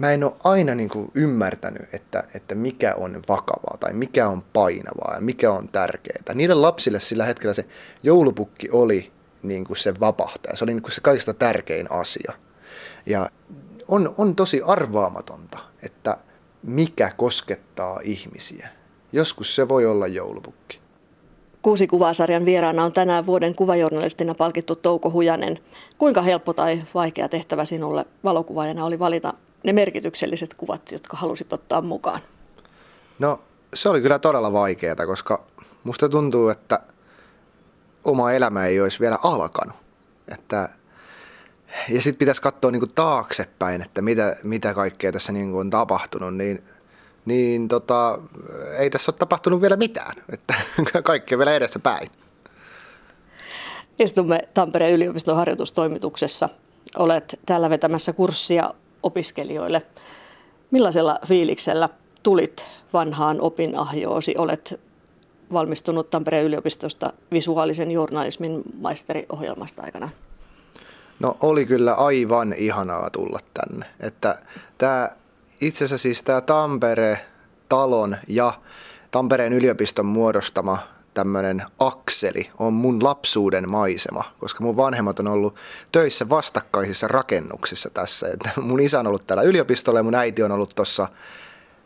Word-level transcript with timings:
mä 0.00 0.12
en 0.12 0.24
ole 0.24 0.32
aina 0.44 0.74
niin 0.74 0.88
kuin 0.88 1.10
ymmärtänyt, 1.14 1.94
että, 1.94 2.24
että 2.34 2.54
mikä 2.54 2.94
on 2.94 3.22
vakavaa 3.28 3.76
tai 3.80 3.92
mikä 3.92 4.28
on 4.28 4.42
painavaa 4.42 5.14
ja 5.14 5.20
mikä 5.20 5.52
on 5.52 5.68
tärkeää. 5.68 6.34
Niille 6.34 6.54
lapsille 6.54 7.00
sillä 7.00 7.24
hetkellä 7.24 7.54
se 7.54 7.64
joulupukki 8.02 8.68
oli 8.72 9.12
niin 9.42 9.64
kuin 9.64 9.76
se 9.76 9.94
vapahtaja. 10.00 10.56
Se 10.56 10.64
oli 10.64 10.74
niin 10.74 10.82
kuin 10.82 10.92
se 10.92 11.00
kaikista 11.00 11.34
tärkein 11.34 11.92
asia. 11.92 12.32
Ja 13.06 13.30
on, 13.88 14.14
on 14.18 14.36
tosi 14.36 14.62
arvaamatonta, 14.66 15.58
että 15.82 16.16
mikä 16.62 17.10
koskettaa 17.16 18.00
ihmisiä. 18.02 18.68
Joskus 19.12 19.56
se 19.56 19.68
voi 19.68 19.86
olla 19.86 20.06
joulupukki. 20.06 20.80
Kuusi 21.62 21.86
kuvasarjan 21.86 22.44
vieraana 22.44 22.84
on 22.84 22.92
tänään 22.92 23.26
vuoden 23.26 23.54
kuvajournalistina 23.54 24.34
palkittu 24.34 24.76
Touko 24.76 25.10
Hujanen. 25.10 25.58
Kuinka 25.98 26.22
helppo 26.22 26.52
tai 26.52 26.82
vaikea 26.94 27.28
tehtävä 27.28 27.64
sinulle 27.64 28.04
valokuvaajana 28.24 28.84
oli 28.84 28.98
valita 28.98 29.34
ne 29.64 29.72
merkitykselliset 29.72 30.54
kuvat, 30.54 30.92
jotka 30.92 31.16
halusit 31.16 31.52
ottaa 31.52 31.80
mukaan? 31.80 32.20
No 33.18 33.42
se 33.74 33.88
oli 33.88 34.00
kyllä 34.00 34.18
todella 34.18 34.52
vaikeaa, 34.52 35.06
koska 35.06 35.44
musta 35.84 36.08
tuntuu, 36.08 36.48
että 36.48 36.80
oma 38.04 38.32
elämä 38.32 38.66
ei 38.66 38.80
olisi 38.80 39.00
vielä 39.00 39.18
alkanut. 39.22 39.76
Että, 40.32 40.68
ja 41.88 42.02
sitten 42.02 42.18
pitäisi 42.18 42.42
katsoa 42.42 42.70
niin 42.70 42.80
kuin 42.80 42.94
taaksepäin, 42.94 43.82
että 43.82 44.02
mitä, 44.02 44.36
mitä 44.42 44.74
kaikkea 44.74 45.12
tässä 45.12 45.32
niin 45.32 45.50
kuin 45.50 45.60
on 45.60 45.70
tapahtunut, 45.70 46.34
niin, 46.34 46.64
niin 47.24 47.68
tota, 47.68 48.18
ei 48.78 48.90
tässä 48.90 49.12
ole 49.12 49.18
tapahtunut 49.18 49.60
vielä 49.60 49.76
mitään. 49.76 50.16
Että 50.32 50.54
kaikki 51.02 51.34
on 51.34 51.38
vielä 51.38 51.54
edessä 51.54 51.78
päin. 51.78 52.08
Istumme 53.98 54.48
Tampereen 54.54 54.94
yliopiston 54.94 55.36
harjoitustoimituksessa. 55.36 56.48
Olet 56.96 57.38
täällä 57.46 57.70
vetämässä 57.70 58.12
kurssia 58.12 58.74
opiskelijoille. 59.02 59.82
Millaisella 60.70 61.18
fiiliksellä 61.26 61.88
tulit 62.22 62.64
vanhaan 62.92 63.40
opinahjoosi? 63.40 64.34
Olet 64.38 64.80
valmistunut 65.52 66.10
Tampereen 66.10 66.44
yliopistosta 66.44 67.12
visuaalisen 67.32 67.90
journalismin 67.90 68.62
maisteriohjelmasta 68.80 69.82
aikana. 69.82 70.08
No 71.20 71.36
oli 71.42 71.66
kyllä 71.66 71.94
aivan 71.94 72.54
ihanaa 72.58 73.10
tulla 73.10 73.38
tänne. 73.54 73.86
Että 74.00 74.38
tämä, 74.78 75.08
itse 75.60 75.84
asiassa 75.84 76.02
siis 76.02 76.22
tämä 76.22 76.40
Tampere-talon 76.40 78.16
ja 78.28 78.52
Tampereen 79.10 79.52
yliopiston 79.52 80.06
muodostama 80.06 80.78
tämmöinen 81.14 81.62
akseli 81.78 82.50
on 82.58 82.72
mun 82.72 83.04
lapsuuden 83.04 83.70
maisema, 83.70 84.24
koska 84.38 84.64
mun 84.64 84.76
vanhemmat 84.76 85.20
on 85.20 85.28
ollut 85.28 85.54
töissä 85.92 86.28
vastakkaisissa 86.28 87.08
rakennuksissa 87.08 87.90
tässä. 87.90 88.28
Että 88.28 88.50
mun 88.60 88.80
isä 88.80 89.00
on 89.00 89.06
ollut 89.06 89.26
täällä 89.26 89.42
yliopistolla 89.42 89.98
ja 89.98 90.02
mun 90.02 90.14
äiti 90.14 90.42
on 90.42 90.52
ollut 90.52 90.72
tuossa 90.76 91.08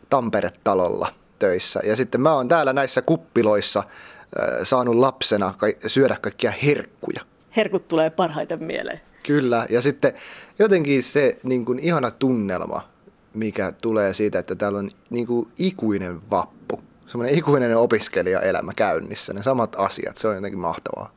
Tampere-talolla 0.09 1.07
töissä. 1.39 1.79
Ja 1.83 1.95
sitten 1.95 2.21
mä 2.21 2.33
oon 2.33 2.47
täällä 2.47 2.73
näissä 2.73 3.01
kuppiloissa 3.01 3.79
äh, 3.79 4.49
saanut 4.63 4.95
lapsena 4.95 5.53
syödä 5.87 6.17
kaikkia 6.21 6.51
herkkuja. 6.63 7.21
Herkut 7.57 7.87
tulee 7.87 8.09
parhaiten 8.09 8.63
mieleen. 8.63 9.01
Kyllä, 9.25 9.65
ja 9.69 9.81
sitten 9.81 10.13
jotenkin 10.59 11.03
se 11.03 11.37
niin 11.43 11.65
kuin 11.65 11.79
ihana 11.79 12.11
tunnelma, 12.11 12.89
mikä 13.33 13.71
tulee 13.81 14.13
siitä, 14.13 14.39
että 14.39 14.55
täällä 14.55 14.79
on 14.79 14.91
niin 15.09 15.27
kuin 15.27 15.47
ikuinen 15.59 16.29
vappu 16.29 16.81
semmoinen 17.07 17.37
ikuinen 17.37 17.77
opiskelijaelämä 17.77 18.71
käynnissä, 18.75 19.33
ne 19.33 19.43
samat 19.43 19.75
asiat, 19.77 20.17
se 20.17 20.27
on 20.27 20.35
jotenkin 20.35 20.59
mahtavaa. 20.59 21.09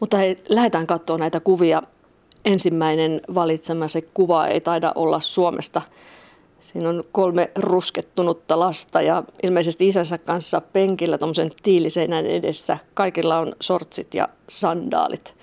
Mutta 0.00 0.16
hei, 0.16 0.42
lähdetään 0.48 0.86
katsoa 0.86 1.18
näitä 1.18 1.40
kuvia. 1.40 1.82
Ensimmäinen 2.44 3.20
se 3.86 4.02
kuva 4.02 4.46
ei 4.46 4.60
taida 4.60 4.92
olla 4.94 5.20
Suomesta. 5.20 5.82
Siinä 6.60 6.88
on 6.88 7.04
kolme 7.12 7.50
ruskettunutta 7.56 8.58
lasta 8.58 9.02
ja 9.02 9.22
ilmeisesti 9.42 9.88
isänsä 9.88 10.18
kanssa 10.18 10.60
penkillä 10.60 11.18
tuommoisen 11.18 11.50
tiiliseinän 11.62 12.26
edessä. 12.26 12.78
Kaikilla 12.94 13.38
on 13.38 13.54
sortsit 13.60 14.14
ja 14.14 14.28
sandaalit. 14.48 15.34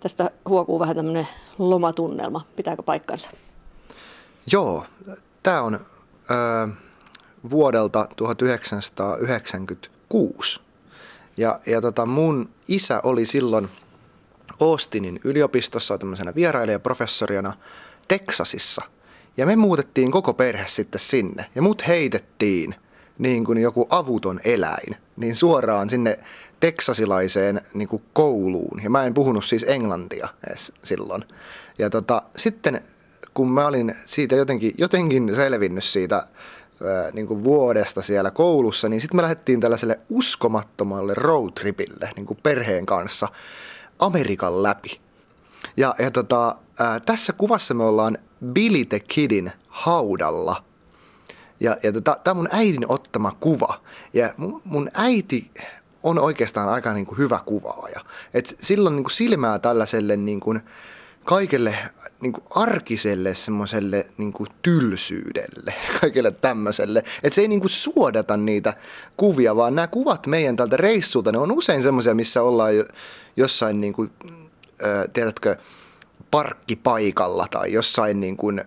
Tästä 0.00 0.30
huokuu 0.48 0.78
vähän 0.78 0.96
tämmöinen 0.96 1.28
lomatunnelma. 1.58 2.44
Pitääkö 2.56 2.82
paikkansa? 2.82 3.30
Joo, 4.52 4.84
tämä 5.42 5.62
on... 5.62 5.78
Öö 6.30 6.66
vuodelta 7.50 8.08
1996. 8.16 10.60
Ja, 11.36 11.60
ja 11.66 11.80
tota 11.80 12.06
mun 12.06 12.48
isä 12.68 13.00
oli 13.04 13.26
silloin 13.26 13.68
Austinin 14.60 15.20
yliopistossa 15.24 15.98
tämmöisenä 15.98 16.34
vierailijaprofessoriana 16.34 17.52
Teksasissa. 18.08 18.82
Ja 19.36 19.46
me 19.46 19.56
muutettiin 19.56 20.10
koko 20.10 20.34
perhe 20.34 20.64
sitten 20.66 21.00
sinne. 21.00 21.46
Ja 21.54 21.62
mut 21.62 21.88
heitettiin 21.88 22.74
niin 23.18 23.44
kuin 23.44 23.58
joku 23.58 23.86
avuton 23.90 24.40
eläin, 24.44 24.96
niin 25.16 25.36
suoraan 25.36 25.90
sinne 25.90 26.18
teksasilaiseen 26.60 27.60
niin 27.74 27.88
kuin 27.88 28.02
kouluun. 28.12 28.80
Ja 28.82 28.90
mä 28.90 29.04
en 29.04 29.14
puhunut 29.14 29.44
siis 29.44 29.64
englantia 29.68 30.28
edes 30.48 30.72
silloin. 30.84 31.24
Ja 31.78 31.90
tota, 31.90 32.22
sitten 32.36 32.80
kun 33.34 33.50
mä 33.50 33.66
olin 33.66 33.94
siitä 34.06 34.36
jotenkin, 34.36 34.74
jotenkin 34.78 35.34
selvinnyt 35.34 35.84
siitä 35.84 36.22
niin 37.12 37.26
kuin 37.26 37.44
vuodesta 37.44 38.02
siellä 38.02 38.30
koulussa, 38.30 38.88
niin 38.88 39.00
sitten 39.00 39.16
me 39.16 39.22
lähdettiin 39.22 39.60
tällaiselle 39.60 40.00
uskomattomalle 40.10 41.14
roadtripille 41.14 42.10
niin 42.16 42.26
kuin 42.26 42.38
perheen 42.42 42.86
kanssa 42.86 43.28
Amerikan 43.98 44.62
läpi. 44.62 45.00
Ja, 45.76 45.94
ja 45.98 46.10
tota, 46.10 46.56
ää, 46.78 47.00
tässä 47.00 47.32
kuvassa 47.32 47.74
me 47.74 47.84
ollaan 47.84 48.18
Billy 48.52 48.84
the 48.84 49.00
Kidin 49.00 49.52
haudalla. 49.68 50.64
Ja, 51.60 51.76
ja 51.82 51.92
tota, 51.92 52.16
tämä 52.24 52.32
on 52.32 52.36
mun 52.36 52.48
äidin 52.52 52.84
ottama 52.88 53.36
kuva. 53.40 53.80
Ja 54.14 54.34
mun, 54.36 54.62
mun 54.64 54.88
äiti 54.94 55.50
on 56.02 56.18
oikeastaan 56.18 56.68
aika 56.68 56.92
niin 56.92 57.06
kuin 57.06 57.18
hyvä 57.18 57.40
kuvaaja. 57.46 58.00
Et 58.34 58.56
silloin 58.60 58.96
niin 58.96 59.04
kuin 59.04 59.12
silmää 59.12 59.58
tällaiselle 59.58 60.16
niin 60.16 60.40
kuin, 60.40 60.60
kaikelle 61.26 61.74
niin 62.20 62.32
kuin 62.32 62.44
arkiselle 62.50 63.34
semmoiselle 63.34 64.06
niin 64.18 64.32
kuin 64.32 64.48
tylsyydelle, 64.62 65.74
kaikelle 66.00 66.30
tämmöiselle. 66.30 66.98
Että 66.98 67.34
se 67.34 67.40
ei 67.40 67.48
niin 67.48 67.60
kuin 67.60 67.70
suodata 67.70 68.36
niitä 68.36 68.74
kuvia, 69.16 69.56
vaan 69.56 69.74
nämä 69.74 69.86
kuvat 69.86 70.26
meidän 70.26 70.56
tältä 70.56 70.76
reissulta, 70.76 71.32
ne 71.32 71.38
on 71.38 71.52
usein 71.52 71.82
semmoisia, 71.82 72.14
missä 72.14 72.42
ollaan 72.42 72.76
jo, 72.76 72.84
jossain, 73.36 73.80
niin 73.80 73.92
kuin, 73.92 74.10
tiedätkö, 75.12 75.56
parkkipaikalla 76.30 77.46
tai 77.50 77.72
jossain 77.72 78.20
niin 78.20 78.36
kuin, 78.36 78.64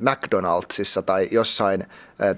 McDonaldsissa 0.00 1.02
tai 1.02 1.28
jossain 1.30 1.84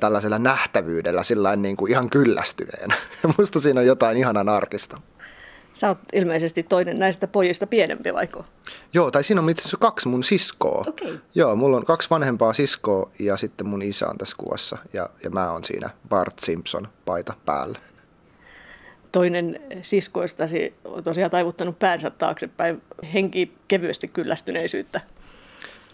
tällaisella 0.00 0.38
nähtävyydellä 0.38 1.22
sillä 1.22 1.56
niin 1.56 1.76
kuin 1.76 1.90
ihan 1.90 2.10
kyllästyneen. 2.10 2.90
Musta 3.38 3.60
siinä 3.60 3.80
on 3.80 3.86
jotain 3.86 4.16
ihanan 4.16 4.48
arkista. 4.48 5.00
Sä 5.76 5.88
oot 5.88 5.98
ilmeisesti 6.12 6.62
toinen 6.62 6.98
näistä 6.98 7.26
pojista 7.26 7.66
pienempi, 7.66 8.14
vaiko? 8.14 8.44
Joo, 8.92 9.10
tai 9.10 9.24
siinä 9.24 9.40
on 9.40 9.50
itse 9.50 9.60
asiassa 9.60 9.76
kaksi 9.76 10.08
mun 10.08 10.24
siskoa. 10.24 10.84
Okay. 10.88 11.18
Joo, 11.34 11.56
mulla 11.56 11.76
on 11.76 11.84
kaksi 11.84 12.10
vanhempaa 12.10 12.52
siskoa 12.52 13.10
ja 13.18 13.36
sitten 13.36 13.66
mun 13.66 13.82
isä 13.82 14.08
on 14.08 14.18
tässä 14.18 14.36
kuvassa 14.36 14.78
ja, 14.92 15.10
ja 15.24 15.30
mä 15.30 15.52
oon 15.52 15.64
siinä 15.64 15.90
Bart 16.08 16.38
Simpson 16.38 16.88
paita 17.04 17.34
päällä. 17.44 17.78
Toinen 19.12 19.60
siskoistasi 19.82 20.74
on 20.84 21.04
tosiaan 21.04 21.30
taivuttanut 21.30 21.78
päänsä 21.78 22.10
taaksepäin 22.10 22.82
henki 23.14 23.56
kevyesti 23.68 24.08
kyllästyneisyyttä. 24.08 25.00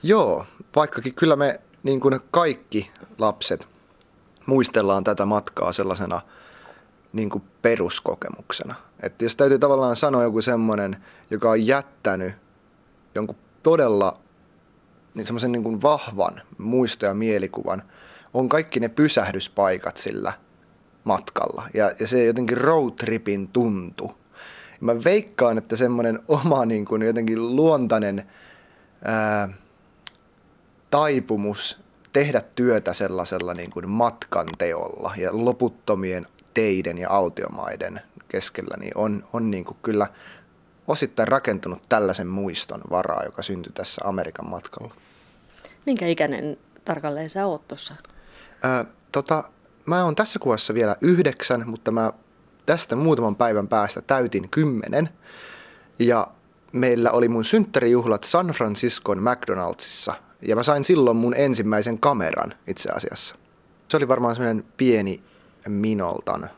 Joo, 0.03 0.47
vaikkakin 0.77 1.15
kyllä 1.15 1.37
me 1.37 1.61
niin 1.83 2.01
kuin 2.01 2.21
kaikki 2.31 2.91
lapset 3.19 3.69
muistellaan 4.47 5.05
tätä 5.05 5.25
matkaa 5.25 5.73
sellaisena– 5.73 6.21
niin 7.13 7.31
kuin 7.31 7.45
peruskokemuksena. 7.63 8.75
Että 9.03 9.25
jos 9.25 9.37
täytyy 9.37 9.59
tavallaan 9.59 9.97
sanoa 9.97 10.23
joku 10.23 10.43
semmoinen, 10.43 10.97
joka 11.31 11.51
on 11.51 11.67
jättänyt 11.67 12.35
jonkun 13.15 13.37
todella 13.63 14.19
niin 15.15 15.27
semmoisen 15.27 15.53
niin 15.53 15.63
kuin 15.63 15.83
vahvan 15.83 16.43
muisto- 16.59 17.07
ja 17.07 17.15
mielikuvan, 17.15 17.83
on 18.35 18.49
kaikki 18.49 18.81
ne 18.81 18.89
pysähdyspaikat 18.89 19.97
sillä 19.97 20.33
matkalla. 21.05 21.69
Ja, 21.75 21.93
ja 22.01 22.09
se 22.09 22.25
jotenkin 22.25 22.59
roadtripin 22.59 23.49
tuntu. 23.49 24.13
Mä 24.81 25.05
veikkaan, 25.05 25.59
että 25.59 25.77
semmoinen 25.77 26.19
oma 26.29 26.65
niin 26.65 26.85
kuin 26.85 27.03
jotenkin 27.03 27.57
luontainen 27.57 28.31
ää, 29.05 29.49
taipumus 30.91 31.81
tehdä 32.13 32.41
työtä 32.55 32.93
sellaisella 32.93 33.55
niin 33.55 33.71
kuin 33.71 33.89
matkan 33.91 34.49
teolla 34.59 35.15
ja 35.17 35.31
loputtomien 35.33 36.27
teiden 36.55 36.99
ja 36.99 37.11
autiomaiden 37.11 38.01
keskellä, 38.29 38.77
niin 38.81 38.93
on, 38.95 39.25
on 39.33 39.51
niin 39.51 39.65
kuin 39.65 39.77
kyllä 39.83 40.07
osittain 40.89 41.29
rakentunut 41.29 41.83
tällaisen 41.89 42.27
muiston 42.27 42.81
varaa, 42.91 43.25
joka 43.25 43.43
syntyi 43.43 43.73
tässä 43.73 44.03
Amerikan 44.05 44.51
matkalla. 44.51 44.95
Minkä 45.87 46.07
ikäinen 46.07 46.57
tarkalleen 46.85 47.31
sä 47.31 47.47
oot 47.47 47.69
tuossa? 47.69 47.95
tota, 49.13 49.45
mä 49.87 50.05
oon 50.05 50.15
tässä 50.15 50.39
kuvassa 50.39 50.75
vielä 50.75 50.97
yhdeksän, 51.01 51.69
mutta 51.69 51.91
mä 51.91 52.13
tästä 52.67 52.97
muutaman 52.97 53.37
päivän 53.37 53.69
päästä 53.69 54.03
täytin 54.03 54.49
kymmenen. 54.49 55.09
Ja 55.99 56.27
meillä 56.73 57.11
oli 57.11 57.29
mun 57.29 57.45
synttärijuhlat 57.45 58.25
San 58.25 58.47
Franciscon 58.47 59.23
McDonaldsissa 59.23 60.15
Ja 60.43 60.57
mä 60.57 60.63
sain 60.63 60.85
silloin 60.85 61.17
mun 61.17 61.35
ensimmäisen 61.37 61.99
kameran 61.99 62.55
itse 62.67 62.91
asiassa. 62.91 63.37
Se 63.89 63.97
oli 63.97 64.09
varmaan 64.09 64.37
semmoinen 64.37 64.65
pieni 64.77 65.23
Minoltan 65.69 66.51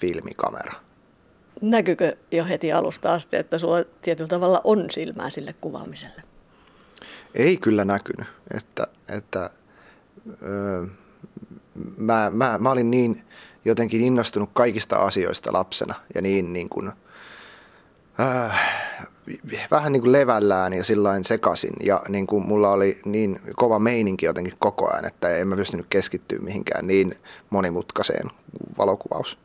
filmikamera. 0.00 0.72
Näkyykö 1.60 2.16
jo 2.32 2.44
heti 2.44 2.72
alusta 2.72 3.12
asti, 3.12 3.36
että 3.36 3.58
sulla 3.58 3.84
tietyllä 4.00 4.28
tavalla 4.28 4.60
on 4.64 4.90
silmää 4.90 5.30
sille 5.30 5.54
kuvaamiselle? 5.60 6.22
Ei 7.34 7.56
kyllä 7.56 7.84
näkynyt. 7.84 8.26
Että, 8.54 8.86
että, 9.08 9.50
öö, 10.42 10.86
mä, 11.96 12.30
mä, 12.34 12.58
mä 12.58 12.70
olin 12.70 12.90
niin 12.90 13.24
jotenkin 13.64 14.00
innostunut 14.00 14.50
kaikista 14.52 14.96
asioista 14.96 15.52
lapsena 15.52 15.94
ja 16.14 16.22
niin, 16.22 16.52
niin 16.52 16.68
kuin, 16.68 16.92
äh, 18.20 18.85
vähän 19.70 19.92
niin 19.92 20.00
kuin 20.00 20.12
levällään 20.12 20.72
ja 20.72 20.84
sillain 20.84 21.24
sekasin 21.24 21.74
ja 21.82 22.02
niin 22.08 22.26
kuin 22.26 22.48
mulla 22.48 22.70
oli 22.70 23.00
niin 23.04 23.40
kova 23.56 23.78
meininki 23.78 24.26
jotenkin 24.26 24.54
koko 24.58 24.90
ajan, 24.92 25.06
että 25.06 25.30
en 25.30 25.48
mä 25.48 25.56
pystynyt 25.56 25.86
keskittyä 25.90 26.38
mihinkään 26.38 26.86
niin 26.86 27.14
monimutkaiseen 27.50 28.30
valokuvaus. 28.78 29.38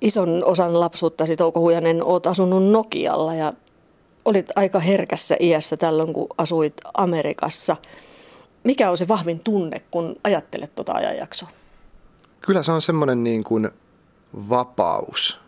Ison 0.00 0.44
osan 0.44 0.80
lapsuuttasi 0.80 1.36
Touko 1.36 1.60
Hujanen 1.60 2.04
oot 2.04 2.26
asunut 2.26 2.70
Nokialla 2.70 3.34
ja 3.34 3.52
olit 4.24 4.46
aika 4.56 4.80
herkässä 4.80 5.36
iässä 5.40 5.76
tällöin, 5.76 6.12
kun 6.12 6.28
asuit 6.38 6.74
Amerikassa. 6.94 7.76
Mikä 8.64 8.90
on 8.90 8.98
se 8.98 9.08
vahvin 9.08 9.40
tunne, 9.40 9.82
kun 9.90 10.16
ajattelet 10.24 10.74
tuota 10.74 10.92
ajanjaksoa? 10.92 11.48
Kyllä 12.40 12.62
se 12.62 12.72
on 12.72 12.82
semmoinen 12.82 13.24
niin 13.24 13.44
kuin 13.44 13.70
vapaus 14.48 15.40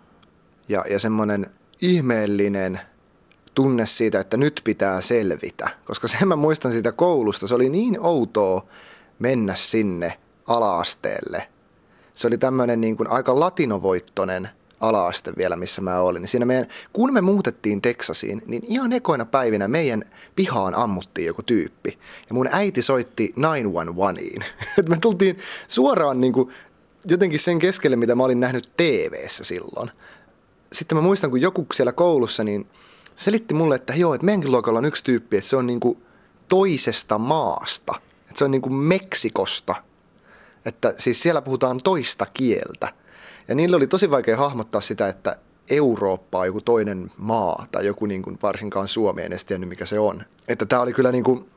ja, 0.68 0.84
ja 0.90 0.98
semmoinen 0.98 1.46
ihmeellinen 1.82 2.80
tunne 3.56 3.86
siitä, 3.86 4.20
että 4.20 4.36
nyt 4.36 4.60
pitää 4.64 5.00
selvitä. 5.00 5.70
Koska 5.84 6.08
sen 6.08 6.28
mä 6.28 6.36
muistan 6.36 6.72
siitä 6.72 6.92
koulusta, 6.92 7.46
se 7.46 7.54
oli 7.54 7.68
niin 7.68 8.00
outoa 8.00 8.66
mennä 9.18 9.54
sinne 9.54 10.18
alaasteelle. 10.46 11.48
Se 12.12 12.26
oli 12.26 12.38
tämmöinen 12.38 12.80
niin 12.80 12.96
kuin 12.96 13.10
aika 13.10 13.40
latinovoittonen 13.40 14.48
alaaste 14.80 15.32
vielä, 15.36 15.56
missä 15.56 15.82
mä 15.82 16.00
olin. 16.00 16.22
Niin 16.22 16.28
siinä 16.28 16.46
meidän, 16.46 16.66
kun 16.92 17.12
me 17.12 17.20
muutettiin 17.20 17.82
Teksasiin, 17.82 18.42
niin 18.46 18.62
ihan 18.66 18.92
ekoina 18.92 19.24
päivinä 19.24 19.68
meidän 19.68 20.04
pihaan 20.36 20.74
ammuttiin 20.74 21.26
joku 21.26 21.42
tyyppi. 21.42 21.98
Ja 22.28 22.34
mun 22.34 22.48
äiti 22.52 22.82
soitti 22.82 23.34
911iin. 23.36 24.44
me 24.88 24.96
tultiin 25.00 25.38
suoraan 25.68 26.20
niin 26.20 26.32
kuin, 26.32 26.50
jotenkin 27.04 27.40
sen 27.40 27.58
keskelle, 27.58 27.96
mitä 27.96 28.14
mä 28.14 28.24
olin 28.24 28.40
nähnyt 28.40 28.72
tv 28.76 29.28
silloin. 29.28 29.90
Sitten 30.72 30.98
mä 30.98 31.02
muistan, 31.02 31.30
kun 31.30 31.40
joku 31.40 31.66
siellä 31.74 31.92
koulussa 31.92 32.44
niin 32.44 32.66
selitti 33.16 33.54
mulle, 33.54 33.74
että 33.74 33.94
joo, 33.94 34.14
että 34.14 34.24
meidänkin 34.24 34.50
luokalla 34.50 34.78
on 34.78 34.84
yksi 34.84 35.04
tyyppi, 35.04 35.36
että 35.36 35.50
se 35.50 35.56
on 35.56 35.66
niin 35.66 35.80
kuin 35.80 36.02
toisesta 36.48 37.18
maasta. 37.18 37.94
Että 38.20 38.38
se 38.38 38.44
on 38.44 38.50
niin 38.50 38.62
kuin 38.62 38.74
Meksikosta. 38.74 39.74
Että 40.64 40.94
siis 40.98 41.22
siellä 41.22 41.42
puhutaan 41.42 41.80
toista 41.84 42.26
kieltä. 42.26 42.92
Ja 43.48 43.54
niille 43.54 43.76
oli 43.76 43.86
tosi 43.86 44.10
vaikea 44.10 44.36
hahmottaa 44.36 44.80
sitä, 44.80 45.08
että 45.08 45.36
Eurooppa 45.70 46.38
on 46.38 46.46
joku 46.46 46.60
toinen 46.60 47.10
maa 47.16 47.66
tai 47.72 47.86
joku 47.86 48.06
niin 48.06 48.22
kuin 48.22 48.38
varsinkaan 48.42 48.88
Suomi, 48.88 49.22
en 49.22 49.26
edes 49.26 49.44
tiennyt 49.44 49.68
mikä 49.68 49.86
se 49.86 49.98
on. 49.98 50.24
Että 50.48 50.66
tämä 50.66 50.82
oli 50.82 50.92
kyllä 50.92 51.12
niin 51.12 51.24
kuin 51.24 51.50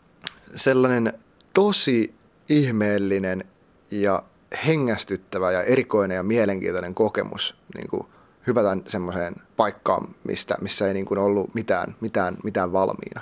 sellainen 0.55 1.13
tosi 1.53 2.15
ihmeellinen 2.50 3.44
ja 3.91 4.23
hengästyttävä 4.67 5.51
ja 5.51 5.63
erikoinen 5.63 6.15
ja 6.15 6.23
mielenkiintoinen 6.23 6.95
kokemus 6.95 7.55
niin 7.75 7.88
kuin 7.88 8.07
hypätä 8.47 8.77
semmoiseen 8.88 9.36
paikkaan, 9.57 10.15
mistä, 10.24 10.56
missä 10.62 10.88
ei 10.88 10.94
niin 10.94 11.06
kuin 11.06 11.18
ollut 11.18 11.53
mitään, 11.56 11.95
mitään, 12.01 12.38
mitään 12.44 12.71
valmiina. 12.71 13.21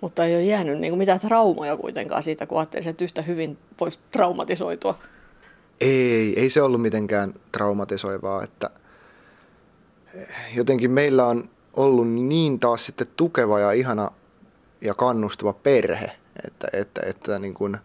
Mutta 0.00 0.24
ei 0.24 0.34
ole 0.34 0.42
jäänyt 0.42 0.78
niin 0.78 0.90
kuin 0.90 0.98
mitään 0.98 1.20
traumoja 1.20 1.76
kuitenkaan 1.76 2.22
siitä, 2.22 2.46
kun 2.46 2.58
ajattelin, 2.58 2.88
että 2.88 3.04
yhtä 3.04 3.22
hyvin 3.22 3.58
voisi 3.80 4.00
traumatisoitua. 4.10 4.98
Ei, 5.80 6.40
ei 6.40 6.50
se 6.50 6.62
ollut 6.62 6.82
mitenkään 6.82 7.34
traumatisoivaa, 7.52 8.42
että 8.42 8.70
jotenkin 10.54 10.90
meillä 10.90 11.26
on 11.26 11.44
ollut 11.76 12.08
niin 12.08 12.58
taas 12.58 12.86
sitten 12.86 13.06
tukeva 13.16 13.60
ja 13.60 13.72
ihana 13.72 14.10
ja 14.80 14.94
kannustava 14.94 15.52
perhe, 15.52 16.10
että, 16.46 16.68
että, 16.72 17.00
että 17.06 17.38
niin 17.38 17.54
kuin 17.54 17.76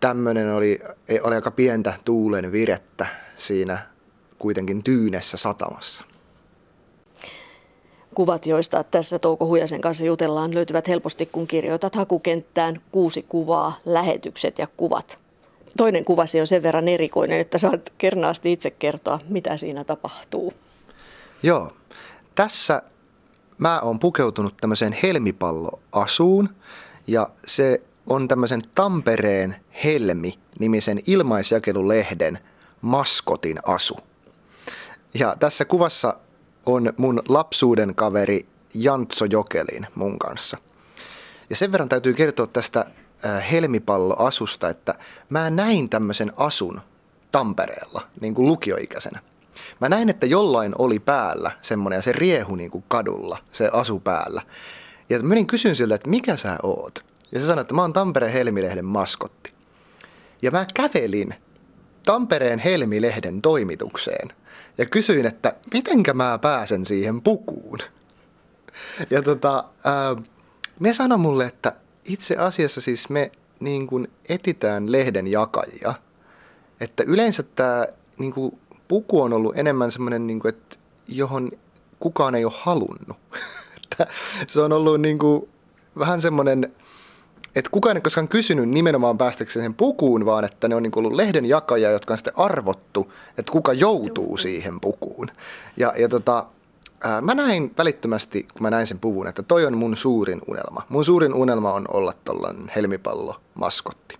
tämmöinen 0.00 0.54
oli, 0.54 0.80
oli 1.22 1.34
aika 1.34 1.50
pientä 1.50 1.94
tuulen 2.04 2.52
virettä 2.52 3.06
siinä 3.36 3.78
kuitenkin 4.42 4.82
tyynessä 4.82 5.36
satamassa. 5.36 6.04
Kuvat, 8.14 8.46
joista 8.46 8.84
tässä 8.84 9.18
Touko 9.18 9.46
Hujasen 9.46 9.80
kanssa 9.80 10.04
jutellaan, 10.04 10.54
löytyvät 10.54 10.88
helposti, 10.88 11.26
kun 11.26 11.46
kirjoitat 11.46 11.94
hakukenttään 11.94 12.80
kuusi 12.90 13.26
kuvaa, 13.28 13.80
lähetykset 13.84 14.58
ja 14.58 14.66
kuvat. 14.76 15.18
Toinen 15.76 16.04
kuvasi 16.04 16.40
on 16.40 16.46
sen 16.46 16.62
verran 16.62 16.88
erikoinen, 16.88 17.40
että 17.40 17.58
saat 17.58 17.92
kernaasti 17.98 18.52
itse 18.52 18.70
kertoa, 18.70 19.18
mitä 19.28 19.56
siinä 19.56 19.84
tapahtuu. 19.84 20.52
Joo. 21.42 21.72
Tässä 22.34 22.82
mä 23.58 23.80
oon 23.80 23.98
pukeutunut 23.98 24.54
tämmöiseen 24.60 24.96
helmipalloasuun 25.02 26.48
ja 27.06 27.28
se 27.46 27.82
on 28.06 28.28
tämmöisen 28.28 28.62
Tampereen 28.74 29.56
Helmi-nimisen 29.84 30.98
ilmaisjakelulehden 31.06 32.38
maskotin 32.80 33.58
asu. 33.66 33.96
Ja 35.14 35.36
tässä 35.40 35.64
kuvassa 35.64 36.18
on 36.66 36.92
mun 36.96 37.22
lapsuuden 37.28 37.94
kaveri 37.94 38.46
Jantso 38.74 39.24
Jokelin 39.24 39.86
mun 39.94 40.18
kanssa. 40.18 40.58
Ja 41.50 41.56
sen 41.56 41.72
verran 41.72 41.88
täytyy 41.88 42.14
kertoa 42.14 42.46
tästä 42.46 42.90
helmipalloasusta, 43.52 44.68
että 44.68 44.94
mä 45.28 45.50
näin 45.50 45.88
tämmöisen 45.88 46.32
asun 46.36 46.80
Tampereella 47.32 48.08
niin 48.20 48.34
kuin 48.34 48.48
lukioikäisenä. 48.48 49.20
Mä 49.80 49.88
näin, 49.88 50.08
että 50.08 50.26
jollain 50.26 50.72
oli 50.78 50.98
päällä 50.98 51.50
semmoinen 51.60 51.96
ja 51.96 52.02
se 52.02 52.12
riehu 52.12 52.56
niin 52.56 52.70
kuin 52.70 52.84
kadulla, 52.88 53.38
se 53.52 53.70
asu 53.72 54.00
päällä. 54.00 54.42
Ja 55.10 55.20
menin 55.20 55.46
kysyn 55.46 55.76
siltä, 55.76 55.94
että 55.94 56.10
mikä 56.10 56.36
sä 56.36 56.58
oot? 56.62 57.04
Ja 57.32 57.40
se 57.40 57.46
sanoi, 57.46 57.62
että 57.62 57.74
mä 57.74 57.82
oon 57.82 57.92
Tampereen 57.92 58.32
Helmilehden 58.32 58.84
maskotti. 58.84 59.54
Ja 60.42 60.50
mä 60.50 60.66
kävelin 60.74 61.34
Tampereen 62.06 62.58
Helmilehden 62.58 63.42
toimitukseen 63.42 64.28
ja 64.78 64.86
kysyin, 64.86 65.26
että 65.26 65.56
mitenkä 65.72 66.14
mä 66.14 66.38
pääsen 66.42 66.84
siihen 66.84 67.22
pukuun. 67.22 67.78
Ja 69.10 69.22
tota, 69.22 69.64
ää, 69.84 70.16
ne 70.80 70.92
sanoi 70.92 71.18
mulle, 71.18 71.46
että 71.46 71.72
itse 72.08 72.36
asiassa 72.36 72.80
siis 72.80 73.08
me 73.08 73.30
niin 73.60 73.86
kuin 73.86 74.08
etitään 74.28 74.92
lehden 74.92 75.26
jakajia. 75.26 75.94
Että 76.80 77.02
yleensä 77.06 77.42
tämä 77.42 77.86
niin 78.18 78.32
kuin, 78.32 78.58
puku 78.88 79.22
on 79.22 79.32
ollut 79.32 79.58
enemmän 79.58 79.90
semmoinen, 79.90 80.26
niin 80.26 80.48
että 80.48 80.76
johon 81.08 81.50
kukaan 82.00 82.34
ei 82.34 82.44
ole 82.44 82.52
halunnut. 82.56 83.16
se 84.46 84.60
on 84.60 84.72
ollut 84.72 85.00
niin 85.00 85.18
kuin, 85.18 85.48
vähän 85.98 86.20
semmoinen 86.20 86.72
että 87.54 87.70
kukaan 87.70 87.96
ei 87.96 88.00
koskaan 88.00 88.28
kysynyt 88.28 88.68
nimenomaan 88.68 89.18
päästäkseen 89.18 89.64
sen 89.64 89.74
pukuun, 89.74 90.26
vaan 90.26 90.44
että 90.44 90.68
ne 90.68 90.74
on 90.74 90.82
niin 90.82 90.92
ollut 90.96 91.12
lehden 91.12 91.46
jakajia, 91.46 91.90
jotka 91.90 92.14
on 92.14 92.18
sitten 92.18 92.38
arvottu, 92.38 93.12
että 93.38 93.52
kuka 93.52 93.72
joutuu 93.72 94.36
siihen 94.36 94.80
pukuun. 94.80 95.28
Ja, 95.76 95.92
ja 95.98 96.08
tota, 96.08 96.46
ää, 97.04 97.20
mä 97.20 97.34
näin 97.34 97.72
välittömästi, 97.78 98.42
kun 98.42 98.62
mä 98.62 98.70
näin 98.70 98.86
sen 98.86 98.98
puvun, 98.98 99.26
että 99.26 99.42
toi 99.42 99.66
on 99.66 99.78
mun 99.78 99.96
suurin 99.96 100.40
unelma. 100.46 100.82
Mun 100.88 101.04
suurin 101.04 101.34
unelma 101.34 101.72
on 101.72 101.84
olla 101.90 102.12
tuollainen 102.24 102.70
helmipallo 102.76 103.40
maskotti. 103.54 104.18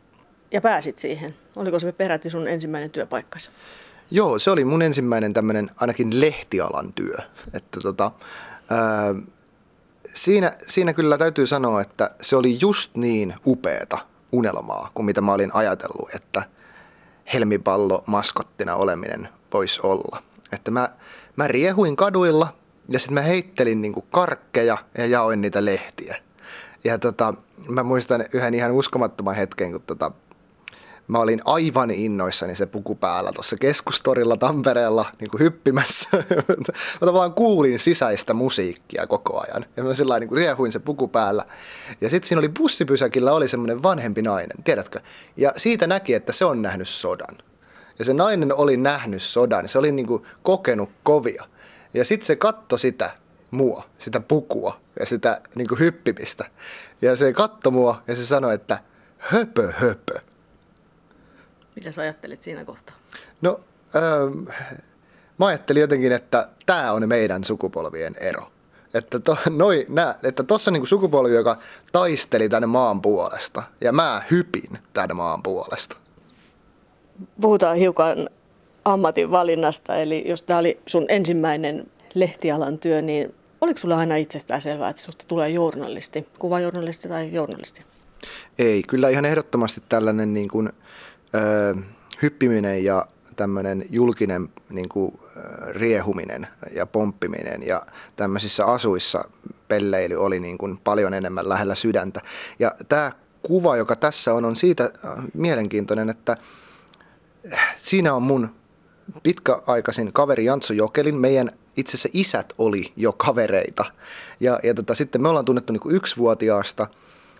Ja 0.50 0.60
pääsit 0.60 0.98
siihen. 0.98 1.34
Oliko 1.56 1.78
se 1.78 1.92
peräti 1.92 2.30
sun 2.30 2.48
ensimmäinen 2.48 2.90
työpaikkasi? 2.90 3.50
Joo, 4.10 4.38
se 4.38 4.50
oli 4.50 4.64
mun 4.64 4.82
ensimmäinen 4.82 5.32
tämmöinen 5.32 5.70
ainakin 5.76 6.20
lehtialan 6.20 6.92
työ. 6.92 7.16
Että 7.54 7.80
tota, 7.80 8.10
ää, 8.70 9.14
siinä, 10.14 10.52
siinä 10.66 10.92
kyllä 10.92 11.18
täytyy 11.18 11.46
sanoa, 11.46 11.80
että 11.80 12.10
se 12.20 12.36
oli 12.36 12.58
just 12.60 12.96
niin 12.96 13.34
upeata 13.46 13.98
unelmaa 14.32 14.90
kuin 14.94 15.06
mitä 15.06 15.20
mä 15.20 15.32
olin 15.32 15.54
ajatellut, 15.54 16.14
että 16.14 16.42
helmipallo 17.32 18.04
maskottina 18.06 18.74
oleminen 18.74 19.28
voisi 19.52 19.80
olla. 19.82 20.22
Että 20.52 20.70
mä, 20.70 20.88
mä 21.36 21.48
riehuin 21.48 21.96
kaduilla 21.96 22.48
ja 22.88 22.98
sitten 22.98 23.14
mä 23.14 23.20
heittelin 23.20 23.82
niinku 23.82 24.00
karkkeja 24.00 24.78
ja 24.98 25.06
jaoin 25.06 25.40
niitä 25.40 25.64
lehtiä. 25.64 26.16
Ja 26.84 26.98
tota, 26.98 27.34
mä 27.68 27.82
muistan 27.82 28.24
yhden 28.32 28.54
ihan 28.54 28.72
uskomattoman 28.72 29.34
hetken, 29.34 29.72
kun 29.72 29.82
tota, 29.82 30.10
mä 31.12 31.18
olin 31.18 31.40
aivan 31.44 31.90
innoissani 31.90 32.54
se 32.54 32.66
puku 32.66 32.94
päällä 32.94 33.32
tuossa 33.32 33.56
keskustorilla 33.56 34.36
Tampereella 34.36 35.06
niin 35.20 35.30
kuin 35.30 35.40
hyppimässä. 35.40 36.08
mä 37.00 37.06
tavallaan 37.06 37.34
kuulin 37.34 37.78
sisäistä 37.78 38.34
musiikkia 38.34 39.06
koko 39.06 39.42
ajan. 39.42 39.66
Ja 39.76 39.84
mä 39.84 39.94
sillä 39.94 40.20
niin 40.20 40.32
riehuin 40.32 40.72
se 40.72 40.78
puku 40.78 41.08
päällä. 41.08 41.44
Ja 42.00 42.08
sitten 42.08 42.28
siinä 42.28 42.38
oli 42.38 42.48
bussipysäkillä 42.48 43.32
oli 43.32 43.48
semmoinen 43.48 43.82
vanhempi 43.82 44.22
nainen, 44.22 44.64
tiedätkö? 44.64 45.00
Ja 45.36 45.52
siitä 45.56 45.86
näki, 45.86 46.14
että 46.14 46.32
se 46.32 46.44
on 46.44 46.62
nähnyt 46.62 46.88
sodan. 46.88 47.38
Ja 47.98 48.04
se 48.04 48.14
nainen 48.14 48.54
oli 48.54 48.76
nähnyt 48.76 49.22
sodan, 49.22 49.68
se 49.68 49.78
oli 49.78 49.92
niin 49.92 50.06
kuin 50.06 50.22
kokenut 50.42 50.90
kovia. 51.02 51.44
Ja 51.94 52.04
sitten 52.04 52.26
se 52.26 52.36
katto 52.36 52.76
sitä 52.76 53.10
mua, 53.50 53.84
sitä 53.98 54.20
pukua, 54.20 54.80
ja 55.00 55.06
sitä 55.06 55.40
niin 55.54 55.68
kuin 55.68 55.78
hyppimistä. 55.78 56.50
Ja 57.02 57.16
se 57.16 57.32
katsoi 57.32 57.72
mua 57.72 58.02
ja 58.06 58.16
se 58.16 58.26
sanoi, 58.26 58.54
että 58.54 58.78
höpö 59.18 59.72
höpö. 59.76 60.31
Mitä 61.76 61.92
sä 61.92 62.02
ajattelit 62.02 62.42
siinä 62.42 62.64
kohtaa? 62.64 62.96
No, 63.40 63.60
ähm, 63.96 64.38
mä 65.38 65.46
ajattelin 65.46 65.80
jotenkin, 65.80 66.12
että 66.12 66.48
tämä 66.66 66.92
on 66.92 67.08
meidän 67.08 67.44
sukupolvien 67.44 68.14
ero. 68.20 68.52
Että, 68.94 69.18
to, 69.18 69.36
noi, 69.50 69.86
nää, 69.88 70.14
että 70.22 70.42
tossa 70.42 70.70
on 70.70 70.72
niinku 70.72 70.86
sukupolvi, 70.86 71.34
joka 71.34 71.58
taisteli 71.92 72.48
tänne 72.48 72.66
maan 72.66 73.02
puolesta 73.02 73.62
ja 73.80 73.92
mä 73.92 74.22
hypin 74.30 74.78
tänne 74.92 75.14
maan 75.14 75.42
puolesta. 75.42 75.96
Puhutaan 77.40 77.76
hiukan 77.76 78.28
ammatin 78.84 79.30
valinnasta, 79.30 79.96
eli 79.96 80.24
jos 80.28 80.42
tämä 80.42 80.58
oli 80.58 80.80
sun 80.86 81.06
ensimmäinen 81.08 81.86
lehtialan 82.14 82.78
työ, 82.78 83.02
niin 83.02 83.34
oliko 83.60 83.78
sulla 83.78 83.96
aina 83.96 84.16
itsestään 84.16 84.62
selvää, 84.62 84.90
että 84.90 85.02
susta 85.02 85.24
tulee 85.28 85.48
journalisti, 85.48 86.28
kuvajournalisti 86.38 87.08
tai 87.08 87.32
journalisti? 87.32 87.82
Ei, 88.58 88.82
kyllä 88.82 89.08
ihan 89.08 89.24
ehdottomasti 89.24 89.82
tällainen 89.88 90.34
niin 90.34 90.48
kuin, 90.48 90.72
hyppiminen 92.22 92.84
ja 92.84 93.06
tämmöinen 93.36 93.84
julkinen 93.90 94.48
niin 94.70 94.88
kuin, 94.88 95.20
riehuminen 95.70 96.46
ja 96.74 96.86
pomppiminen 96.86 97.62
ja 97.66 97.82
tämmöisissä 98.16 98.64
asuissa 98.64 99.28
pelleily 99.68 100.14
oli 100.14 100.40
niin 100.40 100.58
kuin 100.58 100.78
paljon 100.84 101.14
enemmän 101.14 101.48
lähellä 101.48 101.74
sydäntä. 101.74 102.20
Ja 102.58 102.74
tämä 102.88 103.12
kuva, 103.42 103.76
joka 103.76 103.96
tässä 103.96 104.34
on, 104.34 104.44
on 104.44 104.56
siitä 104.56 104.90
mielenkiintoinen, 105.34 106.10
että 106.10 106.36
siinä 107.76 108.14
on 108.14 108.22
mun 108.22 108.54
pitkäaikaisin 109.22 110.12
kaveri 110.12 110.44
Jantso 110.44 110.72
Jokelin. 110.72 111.14
Meidän 111.14 111.50
itse 111.76 111.90
asiassa 111.90 112.08
isät 112.12 112.52
oli 112.58 112.92
jo 112.96 113.12
kavereita. 113.12 113.84
Ja, 114.40 114.60
ja 114.62 114.74
tota, 114.74 114.94
sitten 114.94 115.22
me 115.22 115.28
ollaan 115.28 115.44
tunnettu 115.44 115.72
niin 115.72 115.96
yksivuotiaasta. 115.96 116.86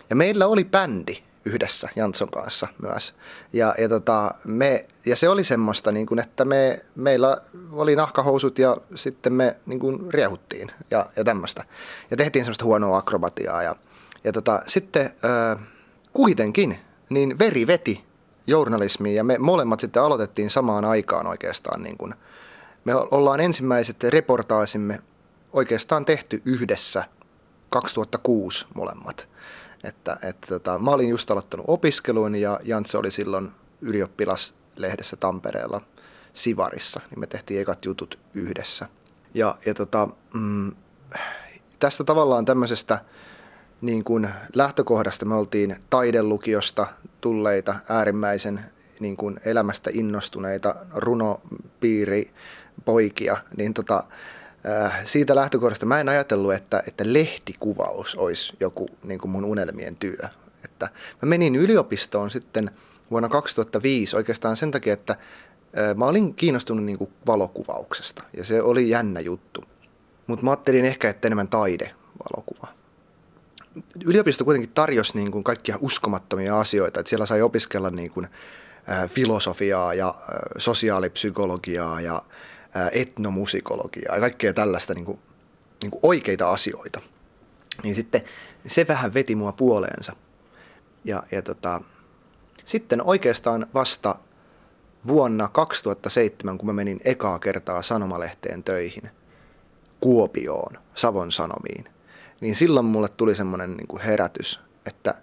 Ja 0.09 0.15
meillä 0.15 0.47
oli 0.47 0.63
bändi 0.63 1.23
yhdessä 1.45 1.89
Jantson 1.95 2.29
kanssa 2.29 2.67
myös. 2.81 3.15
Ja, 3.53 3.75
ja, 3.77 3.89
tota, 3.89 4.35
me, 4.45 4.85
ja 5.05 5.15
se 5.15 5.29
oli 5.29 5.43
semmoista, 5.43 5.91
niin 5.91 6.05
kuin, 6.05 6.19
että 6.19 6.45
me, 6.45 6.81
meillä 6.95 7.37
oli 7.71 7.95
nahkahousut 7.95 8.59
ja 8.59 8.77
sitten 8.95 9.33
me 9.33 9.55
niin 9.65 9.79
kuin, 9.79 10.13
riehuttiin 10.13 10.71
ja, 10.91 11.05
ja 11.15 11.23
tämmöistä. 11.23 11.63
Ja 12.11 12.17
tehtiin 12.17 12.45
semmoista 12.45 12.65
huonoa 12.65 12.97
akrobatiaa. 12.97 13.63
Ja, 13.63 13.75
ja 14.23 14.31
tota, 14.31 14.61
sitten 14.67 15.05
äh, 15.05 15.67
kuitenkin 16.13 16.79
niin 17.09 17.39
veri 17.39 17.67
veti 17.67 18.03
journalismiin 18.47 19.15
ja 19.15 19.23
me 19.23 19.37
molemmat 19.39 19.79
sitten 19.79 20.01
aloitettiin 20.01 20.49
samaan 20.49 20.85
aikaan 20.85 21.27
oikeastaan. 21.27 21.83
Niin 21.83 21.97
kuin, 21.97 22.13
me 22.85 22.95
ollaan 22.95 23.39
ensimmäiset 23.39 24.03
reportaasimme 24.03 24.99
oikeastaan 25.53 26.05
tehty 26.05 26.41
yhdessä 26.45 27.03
2006 27.69 28.65
molemmat. 28.75 29.32
Että, 29.83 30.17
että 30.23 30.47
tota, 30.47 30.79
mä 30.79 30.91
olin 30.91 31.09
just 31.09 31.31
aloittanut 31.31 31.65
opiskelun 31.69 32.35
ja 32.35 32.59
Jantse 32.63 32.97
oli 32.97 33.11
silloin 33.11 33.51
ylioppilaslehdessä 33.81 35.15
Tampereella 35.15 35.81
Sivarissa, 36.33 37.01
niin 37.09 37.19
me 37.19 37.27
tehtiin 37.27 37.61
ekat 37.61 37.85
jutut 37.85 38.19
yhdessä. 38.33 38.87
Ja, 39.33 39.55
ja 39.65 39.73
tota, 39.73 40.07
mm, 40.33 40.71
tästä 41.79 42.03
tavallaan 42.03 42.45
tämmöisestä 42.45 42.99
niin 43.81 44.03
kuin 44.03 44.29
lähtökohdasta 44.55 45.25
me 45.25 45.35
oltiin 45.35 45.75
taidelukiosta 45.89 46.87
tulleita 47.21 47.75
äärimmäisen 47.89 48.59
niin 48.99 49.17
kuin 49.17 49.39
elämästä 49.45 49.89
innostuneita 49.93 50.75
runopiiri 50.95 52.33
poikia, 52.85 53.37
niin 53.57 53.73
tota, 53.73 54.03
äh, 54.65 55.05
siitä 55.05 55.35
lähtökohdasta 55.35 55.85
mä 55.85 55.99
en 55.99 56.09
ajatellut, 56.09 56.53
että, 56.53 56.83
että 56.87 57.03
lehtikuvaus 57.07 58.15
olisi 58.15 58.53
joku 58.59 58.89
niin 59.03 59.19
kuin 59.19 59.31
mun 59.31 59.45
unelmien 59.45 59.95
työ. 59.95 60.17
Että 60.65 60.89
mä 61.21 61.29
menin 61.29 61.55
yliopistoon 61.55 62.31
sitten 62.31 62.71
vuonna 63.11 63.29
2005 63.29 64.15
oikeastaan 64.15 64.55
sen 64.55 64.71
takia, 64.71 64.93
että 64.93 65.15
äh, 65.77 65.95
mä 65.95 66.05
olin 66.05 66.35
kiinnostunut 66.35 66.85
niin 66.85 66.97
kuin 66.97 67.13
valokuvauksesta 67.27 68.23
ja 68.37 68.43
se 68.45 68.61
oli 68.61 68.89
jännä 68.89 69.19
juttu. 69.19 69.63
Mutta 70.27 70.45
mä 70.45 70.51
ajattelin 70.51 70.85
ehkä, 70.85 71.09
että 71.09 71.27
enemmän 71.27 71.47
taide 71.47 71.93
valokuva 72.19 72.83
yliopisto 74.05 74.45
kuitenkin 74.45 74.71
tarjosi 74.73 75.17
niin 75.17 75.31
kuin 75.31 75.43
kaikkia 75.43 75.77
uskomattomia 75.81 76.59
asioita, 76.59 76.99
että 76.99 77.09
siellä 77.09 77.25
sai 77.25 77.41
opiskella 77.41 77.89
niin 77.89 78.11
kuin, 78.11 78.27
ä, 78.89 79.07
filosofiaa 79.07 79.93
ja 79.93 80.15
sosiaalipsykologiaa 80.57 82.01
ja 82.01 82.21
etnomusikologiaa 82.91 84.15
ja 84.15 84.21
kaikkea 84.21 84.53
tällaista 84.53 84.93
niin 84.93 85.05
kuin, 85.05 85.19
niin 85.81 85.91
kuin 85.91 85.99
oikeita 86.03 86.51
asioita. 86.51 87.01
Niin 87.83 87.95
sitten 87.95 88.21
se 88.67 88.87
vähän 88.87 89.13
veti 89.13 89.35
mua 89.35 89.51
puoleensa. 89.51 90.15
Ja, 91.05 91.23
ja 91.31 91.41
tota, 91.41 91.81
sitten 92.65 93.03
oikeastaan 93.03 93.67
vasta 93.73 94.15
vuonna 95.07 95.47
2007, 95.47 96.57
kun 96.57 96.65
mä 96.67 96.73
menin 96.73 96.99
ekaa 97.05 97.39
kertaa 97.39 97.81
sanomalehteen 97.81 98.63
töihin 98.63 99.03
Kuopioon, 99.99 100.77
Savon 100.95 101.31
Sanomiin, 101.31 101.85
niin 102.41 102.55
silloin 102.55 102.85
mulle 102.85 103.09
tuli 103.09 103.35
semmoinen 103.35 103.77
niin 103.77 103.99
herätys, 103.99 104.59
että 104.85 105.13